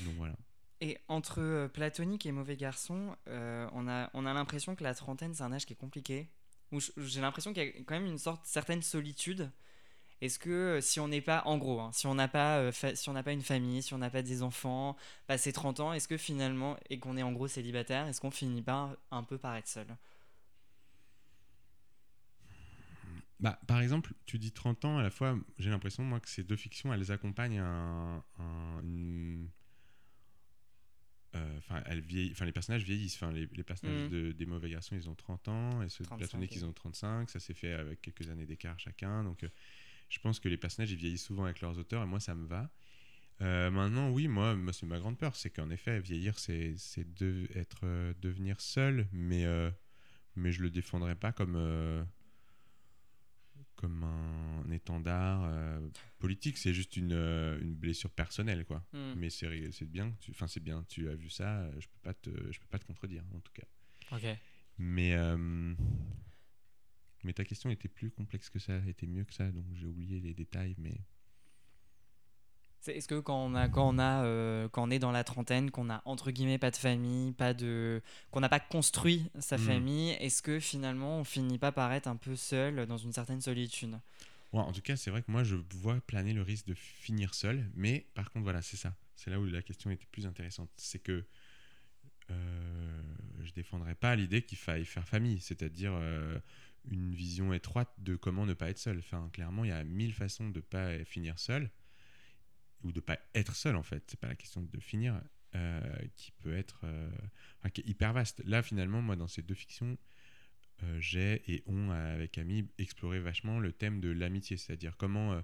[0.00, 0.36] Donc voilà.
[0.80, 5.34] Et entre euh, platonique et mauvais garçon, on a, on a l'impression que la trentaine,
[5.34, 6.30] c'est un âge qui est compliqué.
[6.70, 9.50] Où j'ai l'impression qu'il y a quand même une sorte, certaine solitude.
[10.20, 12.72] Est-ce que euh, si on n'est pas, en gros, hein, si on n'a pas, euh,
[12.94, 14.96] si on n'a pas une famille, si on n'a pas des enfants,
[15.26, 18.62] passé 30 ans, est-ce que finalement, et qu'on est en gros célibataire, est-ce qu'on finit
[18.62, 19.86] pas un peu par être seul?
[23.40, 26.42] Bah, par exemple, tu dis 30 ans, à la fois, j'ai l'impression, moi, que ces
[26.42, 29.48] deux fictions, elles accompagnent un, un- une-
[31.36, 33.14] euh, Enfin, elles les personnages vieillissent.
[33.16, 34.08] Enfin, les, les personnages Mhm.
[34.10, 36.58] de- des mauvais garçons, ils ont 30 ans, et ceux de 35, platoniques, oui.
[36.58, 37.30] ils ont 35.
[37.30, 39.22] Ça s'est fait avec quelques années d'écart chacun.
[39.22, 39.48] Donc, euh,
[40.08, 42.46] je pense que les personnages, ils vieillissent souvent avec leurs auteurs, et moi, ça me
[42.46, 42.70] va.
[43.40, 47.14] Euh, maintenant, oui, moi, moi c'est ma grande peur, c'est qu'en effet, vieillir, c'est c'est
[47.14, 49.70] de, être, euh, devenir seul, mais, euh,
[50.34, 52.02] mais je le défendrai pas comme, euh,
[53.76, 55.48] comme un étendard
[56.18, 58.84] politique, c'est juste une, une blessure personnelle, quoi.
[58.92, 59.14] Hmm.
[59.16, 59.48] Mais c'est
[59.84, 62.80] bien, enfin c'est bien, tu as vu ça, je peux pas te, je peux pas
[62.80, 63.66] te contredire, en tout cas.
[64.16, 64.36] Ok.
[64.78, 65.16] Mais,
[67.24, 70.20] mais ta question était plus complexe que ça, était mieux que ça, donc j'ai oublié
[70.20, 70.94] les détails, mais...
[72.86, 75.70] Est-ce que quand on a quand on a euh, quand on est dans la trentaine,
[75.70, 78.00] qu'on a entre guillemets pas de famille, pas de
[78.30, 79.64] qu'on n'a pas construit sa Mhm.
[79.64, 83.42] famille, est-ce que finalement on finit pas par être un peu seul dans une certaine
[83.42, 83.98] solitude?
[84.52, 87.34] Ouais, en tout cas, c'est vrai que moi, je vois planer le risque de finir
[87.34, 87.68] seul.
[87.74, 88.94] Mais par contre, voilà, c'est ça.
[89.14, 90.70] C'est là où la question était plus intéressante.
[90.76, 91.24] C'est que
[92.30, 93.02] euh,
[93.42, 96.38] je défendrai pas l'idée qu'il faille faire famille, c'est-à-dire euh,
[96.90, 98.98] une vision étroite de comment ne pas être seul.
[98.98, 101.70] Enfin, clairement, il y a mille façons de pas finir seul
[102.82, 104.04] ou de pas être seul en fait.
[104.06, 105.20] C'est pas la question de finir
[105.54, 105.80] euh,
[106.16, 107.10] qui peut être euh,
[107.72, 108.42] qui hyper vaste.
[108.44, 109.96] Là, finalement, moi, dans ces deux fictions,
[110.82, 115.42] euh, j'ai et on, avec Camille, exploré vachement le thème de l'amitié, c'est-à-dire comment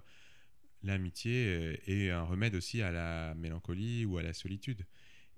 [0.83, 4.85] l'amitié est un remède aussi à la mélancolie ou à la solitude.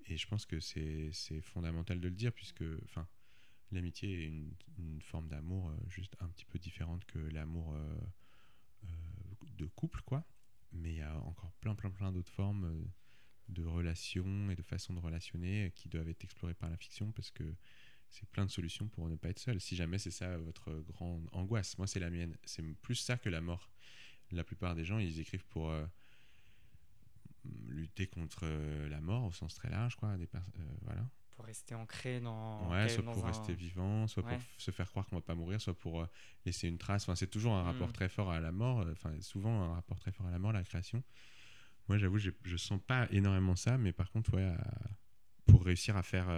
[0.06, 3.08] Et je pense que c'est fondamental de le dire, puisque enfin,
[3.72, 4.26] l'amitié est
[4.78, 7.74] une, forme d'amour juste un petit peu différente que l'amour
[9.56, 10.24] de couple, quoi.
[10.72, 12.86] Mais il y a encore plein, plein, plein d'autres formes
[13.48, 17.30] de relations et de façons de relationner qui doivent être explorées par la fiction parce
[17.30, 17.54] que
[18.10, 19.60] c'est plein de solutions pour ne pas être seul.
[19.60, 22.36] Si jamais c'est ça votre grande angoisse, moi c'est la mienne.
[22.44, 23.70] C'est plus ça que la mort.
[24.30, 25.86] La plupart des gens, ils écrivent pour euh,
[27.66, 30.16] lutter contre euh, la mort au sens très large, quoi.
[30.16, 30.38] Des euh,
[30.82, 31.08] voilà.
[31.38, 32.68] Pour rester ancré dans.
[32.68, 35.72] Ouais, soit pour rester vivant, soit pour se faire croire qu'on va pas mourir, soit
[35.72, 36.04] pour
[36.44, 37.04] laisser une trace.
[37.04, 37.92] Enfin, c'est toujours un rapport mm.
[37.92, 38.84] très fort à la mort.
[38.90, 41.02] Enfin, souvent un rapport très fort à la mort, la création.
[41.88, 44.52] Moi, j'avoue, je, je sens pas énormément ça, mais par contre, ouais,
[45.46, 46.28] pour réussir à faire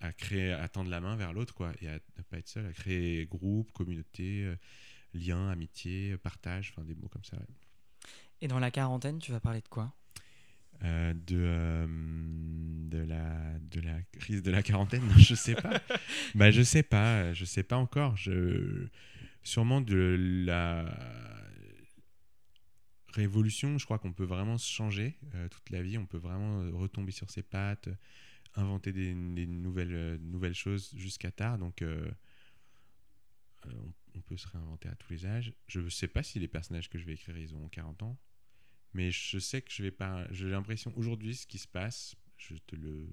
[0.00, 2.66] à créer, à tendre la main vers l'autre, quoi, et à ne pas être seul,
[2.66, 4.56] à créer groupe, communauté, euh,
[5.14, 7.36] lien, amitié, partage, enfin des mots comme ça.
[8.40, 9.92] Et dans la quarantaine, tu vas parler de quoi?
[10.84, 15.80] Euh, de, euh, de, la, de la crise de la quarantaine Je sais pas.
[16.34, 17.32] bah, je sais pas.
[17.32, 18.16] Je sais pas encore.
[18.16, 18.86] Je,
[19.42, 20.84] sûrement de la
[23.14, 23.78] révolution.
[23.78, 25.18] Je crois qu'on peut vraiment se changer
[25.50, 25.98] toute la vie.
[25.98, 27.88] On peut vraiment retomber sur ses pattes
[28.58, 31.58] inventer des, nouvelles, euh, nouvelles choses jusqu'à tard.
[31.58, 32.10] Donc, euh,
[33.66, 33.70] euh,
[34.14, 35.52] on, peut se réinventer à tous les âges.
[35.66, 38.18] Je ne sais pas si les personnages que je vais écrire, ils ont 40 ans.
[38.94, 40.26] Mais je sais que je vais pas.
[40.32, 43.08] J'ai l'impression, aujourd'hui, ce qui se passe, je te le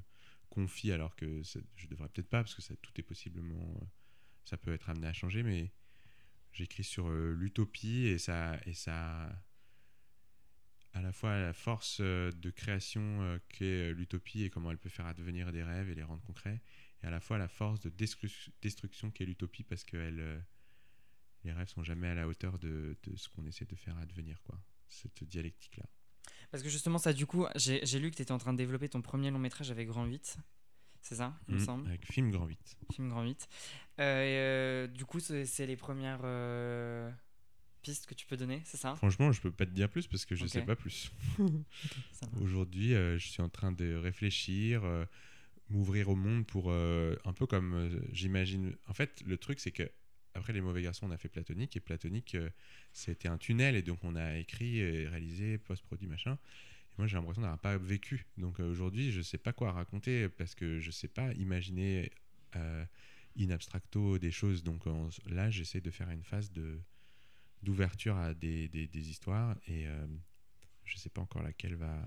[0.50, 1.42] confie alors que
[1.76, 3.90] je devrais peut-être pas, parce que ça, tout est possiblement.
[4.46, 5.72] ça peut être amené à changer, mais
[6.54, 8.58] j'écris sur l'utopie et ça.
[8.66, 9.30] Et ça
[10.96, 14.78] à la fois la force euh, de création euh, qu'est euh, l'utopie et comment elle
[14.78, 16.62] peut faire advenir des rêves et les rendre concrets,
[17.04, 19.98] et à la fois la force de destruction qu'est l'utopie parce que
[21.44, 24.58] les rêves sont jamais à la hauteur de, ce qu'on essaie de faire advenir, quoi.
[24.88, 25.86] Cette dialectique-là.
[26.52, 28.90] Parce que justement, ça, du coup, j'ai lu que tu étais en train de développer
[28.90, 30.38] ton premier long métrage avec Grand 8.
[31.02, 31.88] C'est ça, il me mmh, semble?
[31.88, 32.78] Avec Film Grand 8.
[32.94, 34.90] Film Grand 8.
[34.94, 36.26] du coup, c'est les premières
[38.08, 38.96] que tu peux donner, c'est ça?
[38.96, 41.12] Franchement, je peux pas te dire plus parce que je sais pas plus.
[42.42, 45.06] Aujourd'hui, euh, je suis en train de réfléchir, euh,
[45.70, 48.76] m'ouvrir au monde pour euh, un peu comme j'imagine.
[48.88, 49.90] En fait, le truc, c'est que
[50.36, 52.38] après les mauvais garçons, on a fait platonique et platonique,
[52.94, 56.34] c'était un tunnel et donc on a écrit et réalisé, post-produit, machin.
[56.34, 58.26] Et moi, j'ai l'impression d'avoir pas vécu.
[58.38, 62.12] Donc aujourd'hui, je sais pas quoi raconter parce que je sais pas imaginer
[62.54, 64.64] in abstracto des choses.
[64.64, 64.84] Donc
[65.26, 66.80] là, j'essaie de faire une phase de
[67.66, 70.06] d'ouverture à des, des, histoires et euh,
[70.84, 72.00] je sais pas encore laquelle va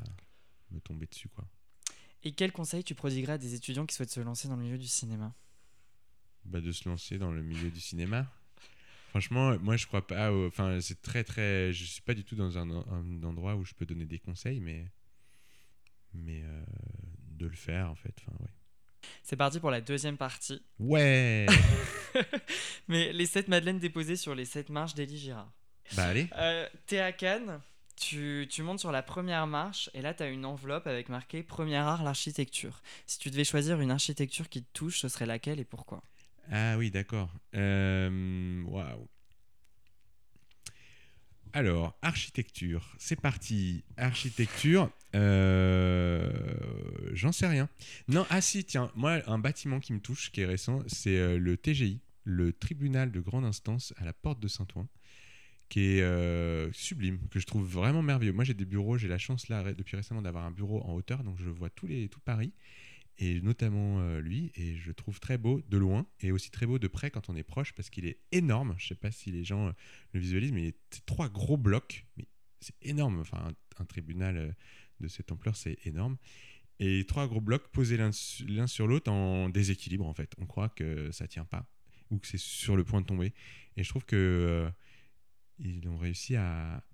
[0.71, 1.45] me tomber dessus quoi.
[2.23, 4.79] Et quel conseil tu prodiguerais à des étudiants qui souhaitent se lancer dans le milieu
[4.79, 5.35] du cinéma?
[6.45, 8.27] Bah, De se lancer dans le milieu du cinéma.
[9.11, 10.33] Franchement, moi je crois pas.
[10.33, 11.73] Enfin, c'est très très.
[11.73, 14.61] Je suis pas du tout dans un, un, endroit où je peux donner des conseils,
[14.61, 14.87] mais
[16.13, 16.63] mais euh,
[17.31, 18.15] de le faire en fait.
[18.21, 18.51] Enfin, ouais.
[19.23, 20.63] C'est parti pour la deuxième partie.
[20.79, 21.47] Ouais
[22.89, 25.53] Mais les 7 madeleines déposées sur les 7 marches d'Elie Girard.
[25.95, 26.29] Bah allez.
[26.37, 27.61] Euh, T'es à Cannes,
[27.97, 31.43] tu, tu, montes sur la première marche et là tu as une enveloppe avec marqué
[31.43, 32.83] Premier art, l'architecture.
[33.07, 36.03] Si tu devais choisir une architecture qui te touche, ce serait laquelle et pourquoi?
[36.51, 37.31] Ah oui, d'accord.
[37.55, 39.09] Euh, waouh.
[41.53, 43.85] Alors, architecture, c'est parti.
[43.97, 46.31] Architecture, euh,
[47.13, 47.69] j'en sais rien.
[48.09, 51.39] Non, ah si, tiens, moi, un bâtiment qui me touche, qui est récent, c'est euh,
[51.39, 54.89] le TGI, le tribunal de grande instance à la porte de Saint-Ouen,
[55.69, 58.33] qui est sublime, que je trouve vraiment merveilleux.
[58.33, 61.25] Moi, j'ai des bureaux, j'ai la chance là, depuis récemment, d'avoir un bureau en hauteur,
[61.25, 62.53] donc je vois tous les, tout Paris
[63.19, 66.79] et notamment euh, lui, et je trouve très beau de loin, et aussi très beau
[66.79, 68.75] de près quand on est proche, parce qu'il est énorme.
[68.79, 69.73] Je sais pas si les gens euh,
[70.13, 72.07] le visualisent, mais il est trois gros blocs,
[72.61, 73.19] c'est énorme.
[73.21, 74.53] Enfin, un, tribunal euh,
[75.01, 76.17] de cette ampleur, c'est énorme.
[76.79, 80.33] Et trois gros blocs posés l'un sur l'autre en déséquilibre, en fait.
[80.39, 81.67] On croit que ça tient pas,
[82.11, 83.35] ou que c'est sur le point de tomber.
[83.77, 84.71] Et je trouve que
[85.59, 86.85] ils ont réussi à,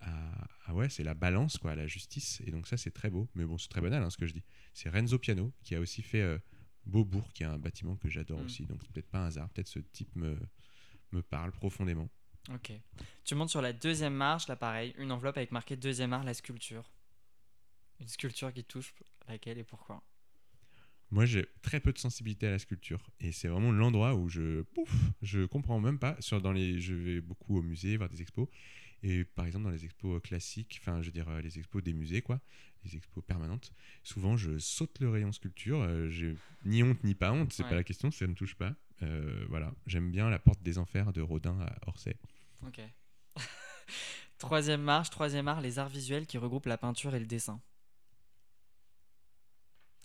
[0.73, 3.59] ouais c'est la balance quoi la justice et donc ça c'est très beau mais bon
[3.59, 4.43] c'est très banal hein, ce que je dis
[4.75, 6.39] c'est Renzo Piano qui a aussi fait euh,
[6.85, 8.45] Beaubourg qui est un bâtiment que j'adore mm.
[8.45, 10.37] aussi donc c'est peut-être pas un hasard peut-être ce type me
[11.13, 12.11] me parle profondément
[12.53, 12.73] ok
[13.25, 16.35] tu montes sur la deuxième marche là pareil une enveloppe avec marqué deuxième art la
[16.35, 16.93] sculpture
[18.01, 18.95] une sculpture qui touche
[19.29, 20.03] laquelle et pourquoi?
[21.11, 23.11] Moi, j'ai très peu de sensibilité à la sculpture.
[23.21, 24.63] Et c'est vraiment l'endroit où je.
[24.63, 26.17] Pouf Je comprends même pas.
[26.21, 28.49] Sur, dans les, je vais beaucoup au musée, voir des expos.
[29.07, 31.93] Et par exemple, dans les expos classiques, enfin, je veux dire, euh, les expos des
[31.93, 32.41] musées, quoi,
[32.85, 33.71] les expos permanentes,
[34.03, 35.83] souvent, je saute le rayon sculpture.
[35.83, 36.35] Euh, j'ai
[36.65, 38.75] ni honte ni pas honte, c'est pas la question, ça ne me touche pas.
[39.03, 42.17] Euh, voilà, j'aime bien La Porte des Enfers de Rodin à Orsay.
[42.67, 42.81] Ok.
[44.39, 47.61] Troisième marche, troisième art, les arts visuels qui regroupent la peinture et le dessin.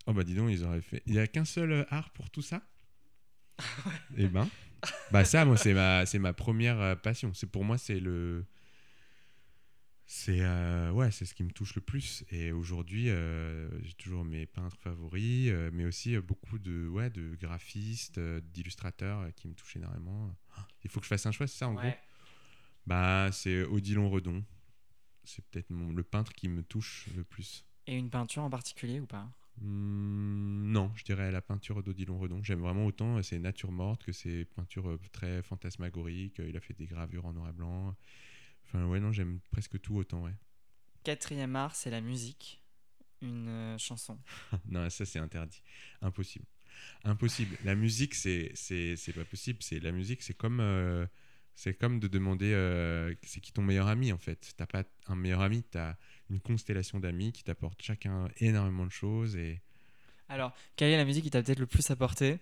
[0.08, 1.04] Oh bah dis donc, ils auraient fait.
[1.06, 2.62] Il n'y a qu'un seul euh, art pour tout ça?
[4.18, 4.50] Eh ben.
[5.12, 7.34] Bah ça, moi, c'est ma, c'est ma première euh, passion.
[7.34, 8.46] C'est pour moi, c'est le.
[10.12, 12.24] C'est euh, ouais, c'est ce qui me touche le plus.
[12.32, 17.36] Et aujourd'hui, euh, j'ai toujours mes peintres favoris, euh, mais aussi beaucoup de ouais, de
[17.40, 20.36] graphistes, d'illustrateurs qui me touchent énormément.
[20.58, 21.94] Ah, Il faut que je fasse un choix, c'est ça en gros?
[22.88, 24.44] Bah, c'est Odilon Redon.
[25.26, 27.64] C'est peut-être mon- le peintre qui me touche le plus.
[27.86, 29.30] Et une peinture en particulier ou pas?
[29.62, 32.42] Hmm, non, je dirais la peinture d'Odilon Redon.
[32.42, 36.42] J'aime vraiment autant ses natures mortes que ses peintures très fantasmagoriques.
[36.44, 37.96] Il a fait des gravures en noir et blanc.
[38.70, 40.34] Enfin, ouais, non, j'aime presque tout autant, ouais.
[41.04, 42.62] Quatrième art, c'est la musique.
[43.22, 44.18] Une euh, chanson.
[44.70, 45.62] non, ça, c'est interdit.
[46.02, 46.46] Impossible.
[47.04, 47.58] Impossible.
[47.66, 48.54] La musique, c'est
[49.16, 49.60] pas possible.
[49.62, 51.06] C'est La musique, c'est comme, euh,
[51.56, 54.54] c'est comme de demander euh, c'est qui ton meilleur ami, en fait.
[54.56, 55.96] T'as pas un meilleur ami, t'as
[56.30, 59.62] une constellation d'amis qui t'apportent chacun énormément de choses et.
[60.30, 62.40] Alors, quelle est la musique qui t'a peut-être le plus apporté?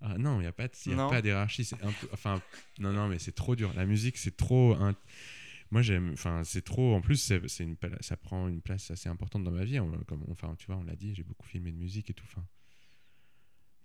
[0.00, 1.08] Ah non, il n'y a pas de- y a Non.
[1.08, 1.70] pas d'hierarchie.
[2.12, 2.42] Enfin,
[2.80, 3.72] non, non, mais c'est trop dur.
[3.74, 4.74] La musique, c'est trop.
[4.74, 4.96] un-
[5.72, 6.10] Moi, j'aime.
[6.12, 6.94] Enfin, c'est trop.
[6.94, 9.80] En plus, c'est une, ça prend une place assez importante dans ma vie.
[9.80, 12.24] On- comme, enfin, tu vois, on l'a dit, j'ai beaucoup filmé de musique et tout.
[12.28, 12.46] Enfin,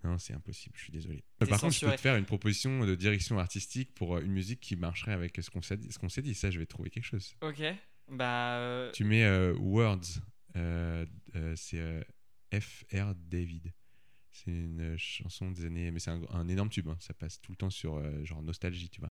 [0.03, 0.75] non, c'est impossible.
[0.77, 1.23] Je suis désolé.
[1.39, 4.59] Par contre, je peux te faire une proposition de direction artistique pour euh, une musique
[4.59, 5.91] qui marcherait avec ce qu'on s'est dit.
[5.91, 7.35] Ce qu'on s'est dit, ça, je vais trouver quelque chose.
[7.41, 7.61] Ok.
[8.09, 8.57] Bah.
[8.57, 10.19] euh, Tu mets euh, Words.
[10.57, 11.05] euh,
[11.55, 12.05] c'est
[12.53, 13.15] F.R.
[13.15, 13.73] David.
[14.31, 15.89] C'est une chanson des années.
[15.91, 16.89] Mais c'est un, un énorme tube.
[16.89, 16.97] hein.
[16.99, 19.09] Ça passe tout le temps sur genre nostalgie, tu vois.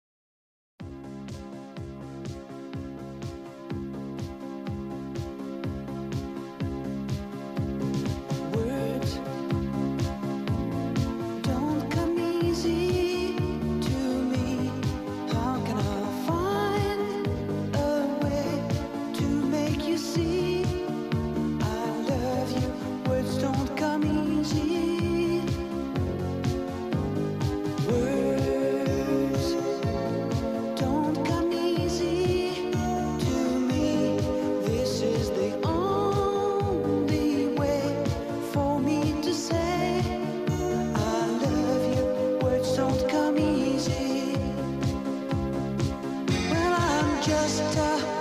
[47.71, 48.12] star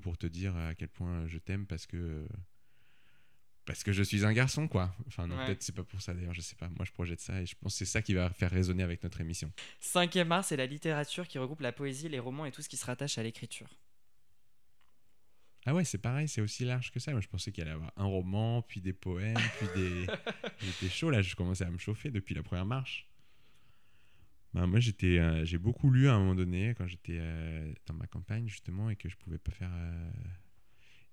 [0.00, 2.26] pour te dire à quel point je t'aime parce que.
[3.66, 4.92] Parce que je suis un garçon, quoi.
[5.06, 5.46] Enfin, non, Ouais.
[5.46, 6.68] peut-être c'est pas pour ça d'ailleurs, je sais pas.
[6.70, 9.02] Moi, je projette ça et je pense que c'est ça qui va faire résonner avec
[9.04, 9.52] notre émission.
[9.78, 12.76] Cinquième art, c'est la littérature qui regroupe la poésie, les romans et tout ce qui
[12.76, 13.68] se rattache à l'écriture.
[15.66, 17.12] Ah ouais, c'est pareil, c'est aussi large que ça.
[17.12, 20.06] Moi, je pensais qu'il allait y avoir un roman, puis des poèmes, puis des.
[20.58, 23.09] J'étais chaud là, je commençais à me chauffer depuis la première marche.
[24.52, 27.94] Ben, moi, j'étais, euh, j'ai beaucoup lu à un moment donné quand j'étais euh, dans
[27.94, 29.70] ma campagne justement et que je pouvais pas faire.
[29.72, 30.10] euh,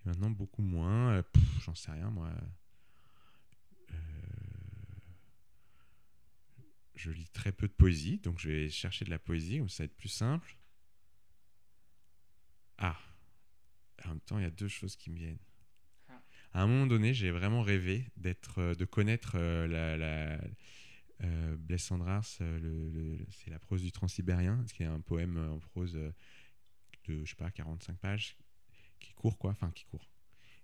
[0.05, 1.23] et maintenant, beaucoup moins.
[1.63, 2.31] J'en sais rien, moi.
[6.95, 9.83] Je lis très peu de poésie, donc je vais chercher de la poésie, où ça
[9.83, 10.57] va être plus simple.
[12.79, 12.97] Ah,
[14.03, 15.38] en même temps, il y a deux choses qui me viennent.
[16.09, 16.21] Ah.
[16.53, 20.39] À un moment donné, j'ai vraiment rêvé d'être, de connaître la, la
[21.24, 25.38] euh, Blaise Cendrars, euh, le- le- c'est la prose du Transsibérien, qui est un poème
[25.38, 26.11] euh, en prose euh,
[27.05, 28.38] de, je sais pas, 45 pages,
[28.99, 30.09] qui court quoi, enfin qui court.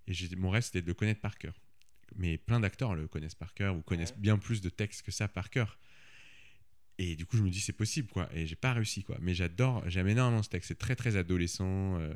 [0.08, 1.60] Et j'ai- mon rêve, c'était de le connaître par cœur.
[2.16, 4.18] Mais plein d'acteurs le connaissent par cœur ou connaissent Ouais.
[4.20, 5.80] bien plus de textes que ça par cœur.
[7.00, 8.30] Et du coup, je me dis, c'est possible, quoi.
[8.36, 9.18] Et j'ai pas réussi, quoi.
[9.20, 10.68] Mais j'adore, j'aime énormément ce texte.
[10.68, 12.14] C'est très, très adolescent, euh,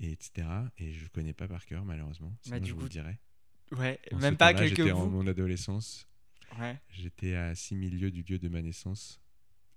[0.00, 0.48] et etc.
[0.78, 2.36] Et je le connais pas par cœur, malheureusement.
[2.42, 3.20] Sinon, Bah, du je vous coup, le dirais.
[3.72, 6.08] Ouais, En même ce pas quelques J'étais en mon adolescence.
[6.90, 9.20] J'étais à 6 000 lieues du lieu de ma naissance.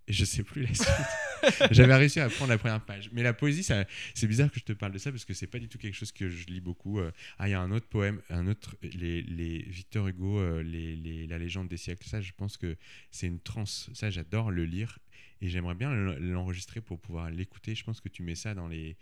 [0.10, 0.88] Et je sais plus la suite.
[1.72, 3.10] J'avais réussi à prendre la première page.
[3.12, 5.60] Mais la poésie, c'est bizarre que je te parle de ça parce que c'est pas
[5.60, 7.00] du tout quelque chose que je lis beaucoup.
[7.00, 10.64] Euh, Ah, il y a un autre poème, un autre, les, les Victor Hugo, euh,
[10.64, 12.08] les, les- la légende des siècles.
[12.08, 12.78] Ça, je pense que
[13.12, 13.90] c'est une transe.
[13.94, 14.98] Ça, j'adore le lire
[15.42, 17.76] et j'aimerais bien l'enregistrer pour pouvoir l'écouter.
[17.76, 18.96] Je pense que tu mets ça dans les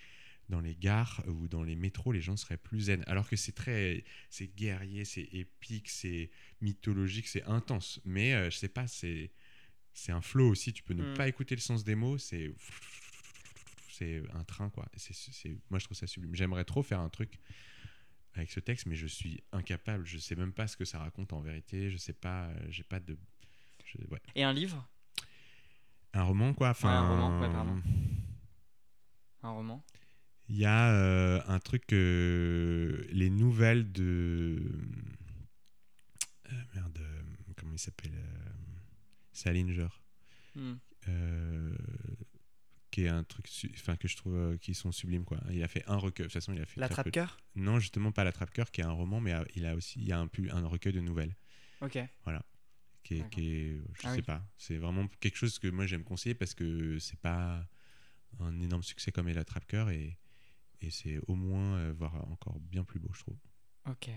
[0.50, 3.04] dans les gares ou dans les métros, les gens seraient plus zen.
[3.08, 6.30] Alors que c'est très, c'est guerrier, c'est épique, c'est
[6.62, 8.00] mythologique, c'est intense.
[8.06, 9.32] Mais euh, je sais pas, c'est
[9.94, 10.74] c'est un flow aussi.
[10.74, 11.18] Tu peux ne Mm.
[11.18, 12.18] pas écouter le sens des mots.
[12.18, 12.54] C'est
[13.90, 14.88] c'est un train quoi.
[14.98, 16.36] C'est c'est- moi je trouve ça sublime.
[16.36, 17.40] J'aimerais trop faire un truc
[18.34, 20.06] avec ce texte, mais je suis incapable.
[20.06, 21.90] Je sais même pas ce que ça raconte en vérité.
[21.90, 22.48] Je sais pas.
[22.50, 23.18] euh, J'ai pas de.
[23.86, 24.22] je- ouais.
[24.36, 24.86] Et un livre?
[26.14, 26.70] Un roman quoi.
[26.70, 26.90] Enfin.
[26.90, 27.82] un roman, ouais, pardon.
[29.44, 29.84] Un roman?
[30.50, 34.62] Il y a euh, un truc, euh, les nouvelles de.
[36.52, 37.24] euh, merde, euh,
[37.58, 38.14] comment il s'appelle
[39.34, 39.88] Salinger.
[40.56, 40.76] Hmm.
[42.90, 45.84] qui est un truc enfin que je trouve qui sont sublimes quoi il a fait
[45.88, 48.24] un recueil de toute façon il a fait La peu de- trappe-cœur non justement pas
[48.24, 50.30] la trappe cœur qui est un roman mais il a aussi il y a un,
[50.52, 51.36] un recueil de nouvelles
[51.82, 51.92] Ok.
[53.04, 53.30] qui est, D'accord.
[53.32, 54.22] qui est- je Ah sais oui.
[54.22, 57.68] pas c'est vraiment quelque chose que moi j'aime conseiller parce que c'est pas
[58.40, 60.18] un énorme succès comme est la trappe cœur et,
[60.82, 63.38] et c'est au moins euh, voire encore bien plus beau je trouve
[63.90, 64.10] Ok.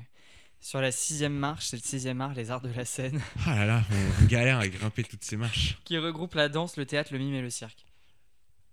[0.61, 3.67] Sur la sixième marche, c'est le sixième art, les arts de la scène, ah là
[3.67, 3.85] là
[4.21, 7.35] on galère à grimper toutes ces marches qui regroupe la danse, le théâtre, le mime
[7.35, 7.85] et le cirque.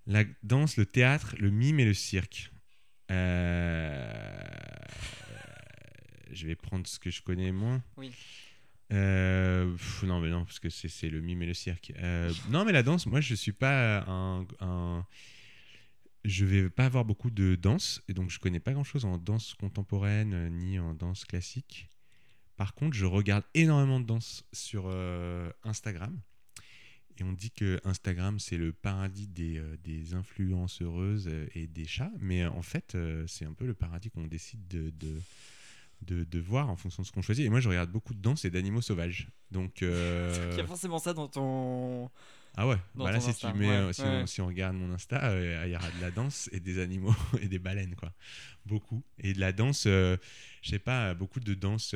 [0.07, 2.51] La danse, le théâtre, le mime et le cirque.
[3.11, 4.41] Euh,
[6.31, 7.81] Je vais prendre ce que je connais moins.
[7.97, 8.11] Oui.
[8.93, 11.91] Euh, pff, non, mais non, parce que c'est c'est le mime et le cirque.
[11.97, 15.05] Euh, non, mais la danse, moi, je suis pas un, un-
[16.27, 19.53] Je vais pas avoir beaucoup de danse, et donc je connais pas grand-chose en danse
[19.53, 21.87] contemporaine euh, ni en danse classique.
[22.57, 26.19] Par contre, je regarde énormément de danse sur euh, Instagram.
[27.19, 31.85] Et on dit que Instagram, c'est le paradis des, euh, des influenceuses euh, et des
[31.85, 32.11] chats.
[32.19, 32.97] Mais en fait,
[33.27, 35.21] c'est un peu le paradis qu'on décide de, de,
[36.05, 37.45] de, de voir en fonction de ce qu'on choisit.
[37.45, 39.27] Et moi, je regarde beaucoup de danse et d'animaux sauvages.
[39.51, 42.09] Donc, euh, Il y a forcément ça dans ton.
[42.55, 44.07] ah ouais, dans bah là, ton si, Insta, tu mets, ouais, euh, si, ouais.
[44.23, 46.79] On, si on regarde mon Insta, euh, il y aura de la danse et des
[46.79, 48.13] animaux et des baleines, quoi.
[48.65, 49.03] Beaucoup.
[49.19, 50.17] Et de la danse, euh,
[50.61, 51.93] je sais pas, beaucoup de danse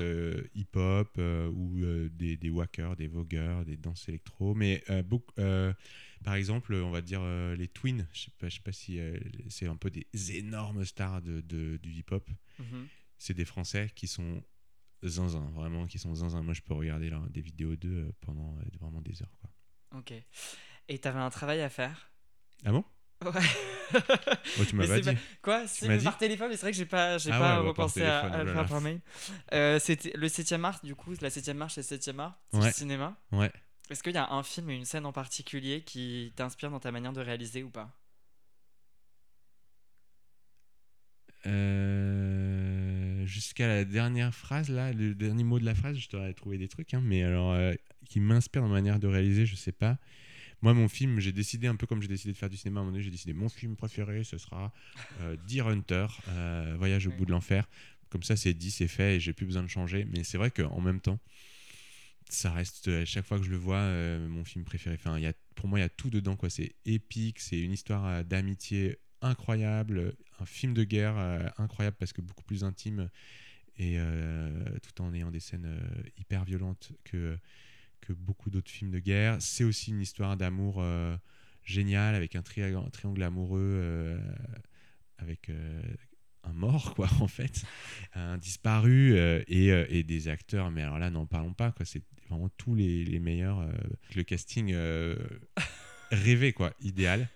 [0.54, 1.82] hip-hop ou
[2.12, 4.54] des, des wackers, des vogueurs, des danses électro.
[4.54, 5.34] Mais beaucoup,
[6.24, 9.00] par exemple, on va dire euh, les Twins, je sais pas, je sais pas si
[9.00, 10.06] euh, c'est un peu des
[10.36, 12.30] énormes stars de, de- du hip-hop.
[12.60, 12.88] Mhm.
[13.20, 14.42] C'est des Français qui sont
[15.04, 16.42] zinzin, vraiment, qui sont zinzin.
[16.42, 19.50] Moi, je peux regarder là, des vidéos d'eux euh, pendant euh, vraiment des heures, quoi.
[20.00, 20.14] Ok.
[20.88, 22.12] Et t'avais un travail à faire?
[22.66, 22.84] Ah bon?
[23.24, 23.32] Ouais.
[24.60, 25.16] Oh, tu m'avais c'est dit.
[25.16, 26.04] pas- Quoi Si, m'as mais dit?
[26.06, 28.52] par téléphone, mais c'est vrai que j'ai pas, j'ai Ah pas ouais, repensé à, le
[28.52, 29.02] oh faire par mail.
[29.54, 32.58] Euh, c'était le 7 art, du coup, la 7 marche, c'est le 7 art, c'est
[32.60, 32.68] Ouais.
[32.68, 33.18] le cinéma.
[33.32, 33.52] Ouais.
[33.90, 36.92] Est-ce qu'il y a un film et une scène en particulier qui t'inspire dans ta
[36.92, 37.92] manière de réaliser ou pas?
[41.46, 42.69] Euh,
[43.30, 46.68] Jusqu'à la dernière phrase, là, le dernier mot de la phrase, je t'aurais trouvé des
[46.68, 47.76] trucs, hein, mais alors, euh,
[48.10, 50.00] qui m'inspire dans ma manière de réaliser, je sais pas.
[50.64, 52.82] Moi, mon film, j'ai décidé, un peu comme j'ai décidé de faire du cinéma à
[52.82, 54.74] un moment donné, j'ai décidé mon film préféré, ce sera
[55.22, 57.70] euh, Deer Hunter, euh, Voyage au bout de l'enfer.
[58.10, 60.08] Comme ça, c'est dit, c'est fait, et j'ai plus besoin de changer.
[60.12, 61.20] Mais c'est vrai qu'en même temps,
[62.30, 64.96] ça reste, à chaque fois que je le vois, euh, mon film préféré.
[64.96, 65.20] Enfin,
[65.54, 66.36] pour moi, il y a tout dedans.
[66.50, 72.22] C'est épique, c'est une histoire d'amitié incroyable, un film de guerre euh, incroyable parce que
[72.22, 73.10] beaucoup plus intime
[73.78, 77.38] et euh, tout en ayant des scènes euh, hyper violentes que,
[78.02, 79.38] que beaucoup d'autres films de guerre.
[79.42, 80.84] C'est aussi une histoire d'amour
[81.64, 84.20] géniale avec un, triangle- amoureux
[85.18, 85.52] avec
[86.44, 87.64] un mort, quoi, en fait,
[88.14, 89.18] un disparu
[89.48, 90.72] et, et des acteurs.
[90.72, 91.86] Mais alors là, n'en parlons pas, quoi.
[91.86, 93.66] C'est vraiment tous les, les meilleurs.
[94.16, 94.74] le casting
[96.12, 97.30] rêvé, quoi, idéal.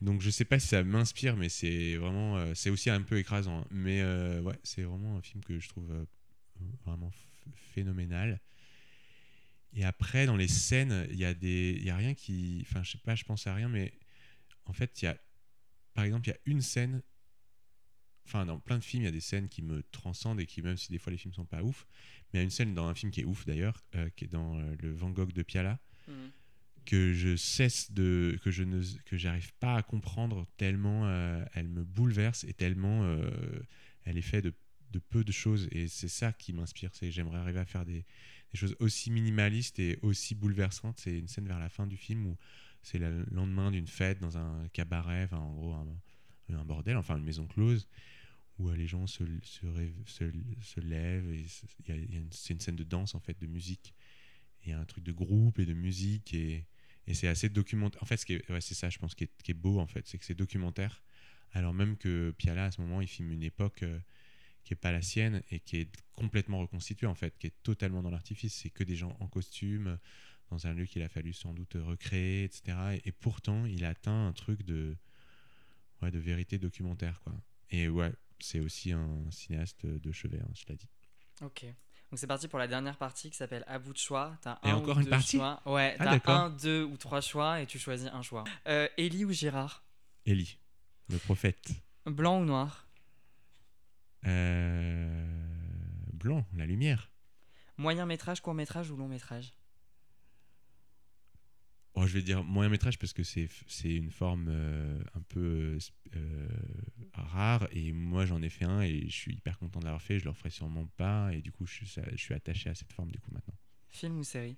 [0.00, 3.18] Donc je sais pas si ça m'inspire, mais c'est vraiment, euh, c'est aussi un peu
[3.18, 3.60] écrasant.
[3.60, 3.66] hein.
[3.70, 6.04] Mais euh, ouais, c'est vraiment un film que je trouve euh,
[6.84, 8.40] vraiment ph- phénoménal.
[9.72, 12.82] Et après, dans les scènes, il y a des, il y a rien qui, enfin,
[12.82, 13.92] je sais pas, je pense à rien, mais
[14.64, 15.16] en fait, il y a,
[15.94, 17.02] par exemple, il y a une scène.
[18.26, 20.62] Enfin, dans plein de films, il y a des scènes qui me transcendent et qui,
[20.62, 21.86] même si des fois les films sont pas ouf,
[22.32, 23.82] mais il y a une scène dans un film qui est ouf d'ailleurs,
[24.16, 26.30] qui est dans le Van Gogh de Piala Mhm.
[26.90, 31.68] Que je cesse de que je ne que j'arrive pas à comprendre tellement euh, elle
[31.68, 33.30] me bouleverse et tellement euh,
[34.02, 34.52] elle est faite de,
[34.90, 35.68] de peu de choses.
[35.70, 36.90] Et c'est ça qui m'inspire.
[36.92, 38.04] C'est j'aimerais arriver à faire des,
[38.54, 40.98] choses aussi minimalistes et aussi bouleversantes.
[40.98, 42.36] C'est une scène vers la fin du film où
[42.82, 47.24] c'est le lendemain d'une fête dans un cabaret enfin, en gros un, bordel enfin une
[47.24, 47.86] maison close
[48.58, 49.64] où euh, les gens se, se,
[50.06, 50.24] se,
[50.60, 51.46] se lèvent et
[52.32, 53.94] c'est une scène de danse en fait de musique.
[54.64, 56.66] Il y a un truc de groupe et de musique et,
[57.10, 58.02] et c'est assez documentaire.
[58.02, 59.78] En fait, ce qui est- ouais, c'est ça, je pense, qui est, qui est beau,
[59.80, 61.02] en fait, c'est que c'est documentaire.
[61.52, 63.98] Alors même que Piala, à ce moment, il filme une époque euh,
[64.64, 68.02] qui est pas la sienne et qui est complètement reconstituée, en fait, qui est totalement
[68.02, 68.54] dans l'artifice.
[68.54, 69.98] C'est que des gens en costume,
[70.50, 72.94] dans un lieu qu'il a fallu sans doute recréer, etc.
[72.94, 74.96] Et, et pourtant, il atteint un truc de,
[76.02, 77.34] ouais, de vérité documentaire, quoi.
[77.70, 80.88] Et ouais, c'est aussi un cinéaste de chevet, hein, je l'ai dit.
[81.42, 81.66] Ok.
[82.10, 84.36] Donc c'est parti pour la dernière partie qui s'appelle À bout de choix.
[84.42, 85.62] T'as Et un encore ou une deux partie choix.
[85.64, 88.44] Ouais, Ah, t'as un, deux ou trois choix et tu choisis un choix.
[88.66, 89.84] Euh, Élie ou Gérard?
[90.26, 90.58] Élie,
[91.08, 91.70] le prophète.
[92.06, 92.88] Blanc ou noir?
[94.26, 95.24] Euh,
[96.12, 97.10] Blanc, la lumière.
[97.78, 99.52] Moyen métrage, court métrage ou long métrage?
[101.94, 105.76] Oh, je vais dire moyen métrage parce que c'est c'est une forme euh, un peu
[106.14, 106.48] euh,
[107.14, 110.18] rare et moi j'en ai fait un et je suis hyper content de l'avoir fait.
[110.20, 112.74] Je le referai sûrement pas et du coup je suis, ça- je suis attaché à
[112.74, 113.54] cette forme du coup maintenant.
[113.88, 114.56] Film ou série?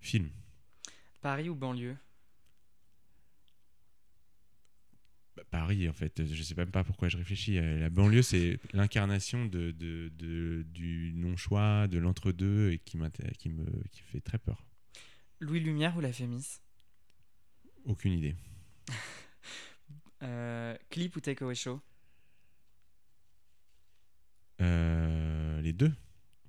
[0.00, 0.30] Film.
[1.20, 1.96] Paris ou banlieue?
[5.36, 7.58] Bah, Paris en fait, je sais même pas pourquoi je réfléchis.
[7.58, 12.96] Euh, La banlieue c'est l'incarnation de, de- de- du non-choix, de l'entre-deux et qui,
[13.38, 14.64] qui, me, qui fait très peur.
[15.40, 16.60] Louis Lumière ou La Fémis?
[17.84, 18.36] Aucune idée.
[20.20, 21.80] Euh, Clip ou Takeaway Show?
[24.60, 25.92] Euh, les deux.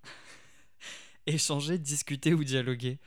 [1.28, 2.98] Échanger, discuter ou dialoguer?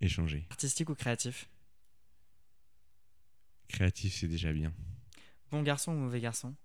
[0.00, 0.44] Échanger.
[0.50, 1.48] Artistique ou créatif?
[3.68, 4.74] Créatif c'est déjà bien.
[5.52, 6.56] Bon garçon ou mauvais garçon?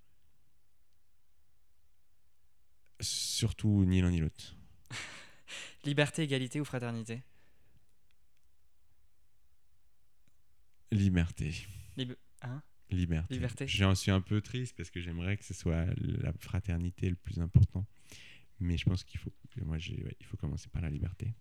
[3.02, 4.56] Surtout ni l'un ni l'autre.
[5.86, 7.24] Liberté, égalité ou fraternité
[10.92, 11.54] Liberté.
[11.98, 12.62] Lib- hein?
[12.92, 13.34] Liberté.
[13.34, 13.68] Liberté.
[13.68, 17.40] J'en suis un peu triste parce que j'aimerais que ce soit la fraternité le plus
[17.40, 17.86] important.
[18.60, 19.32] Mais je pense qu'il faut,
[19.66, 21.34] moi, j'ai- ouais, il faut commencer par la liberté.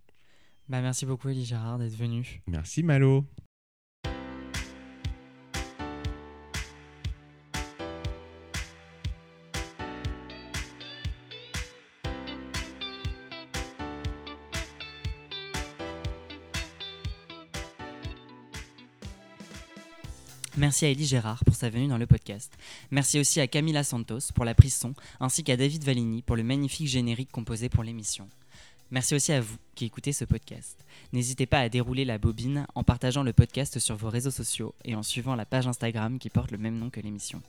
[0.68, 2.40] Bah merci beaucoup Élie Gérard d'être venu.
[2.46, 3.26] Merci Malo.
[20.72, 22.50] Merci à Elie Gérard pour sa venue dans le podcast.
[22.90, 26.42] Merci aussi à Camila Santos pour la prise son, ainsi qu'à David Valigny pour le
[26.42, 28.26] magnifique générique composé pour l'émission.
[28.90, 30.78] Merci aussi à vous qui écoutez ce podcast.
[31.12, 34.94] N'hésitez pas à dérouler la bobine en partageant le podcast sur vos réseaux sociaux et
[34.94, 37.42] en suivant la page Instagram qui porte le même nom que l'émission.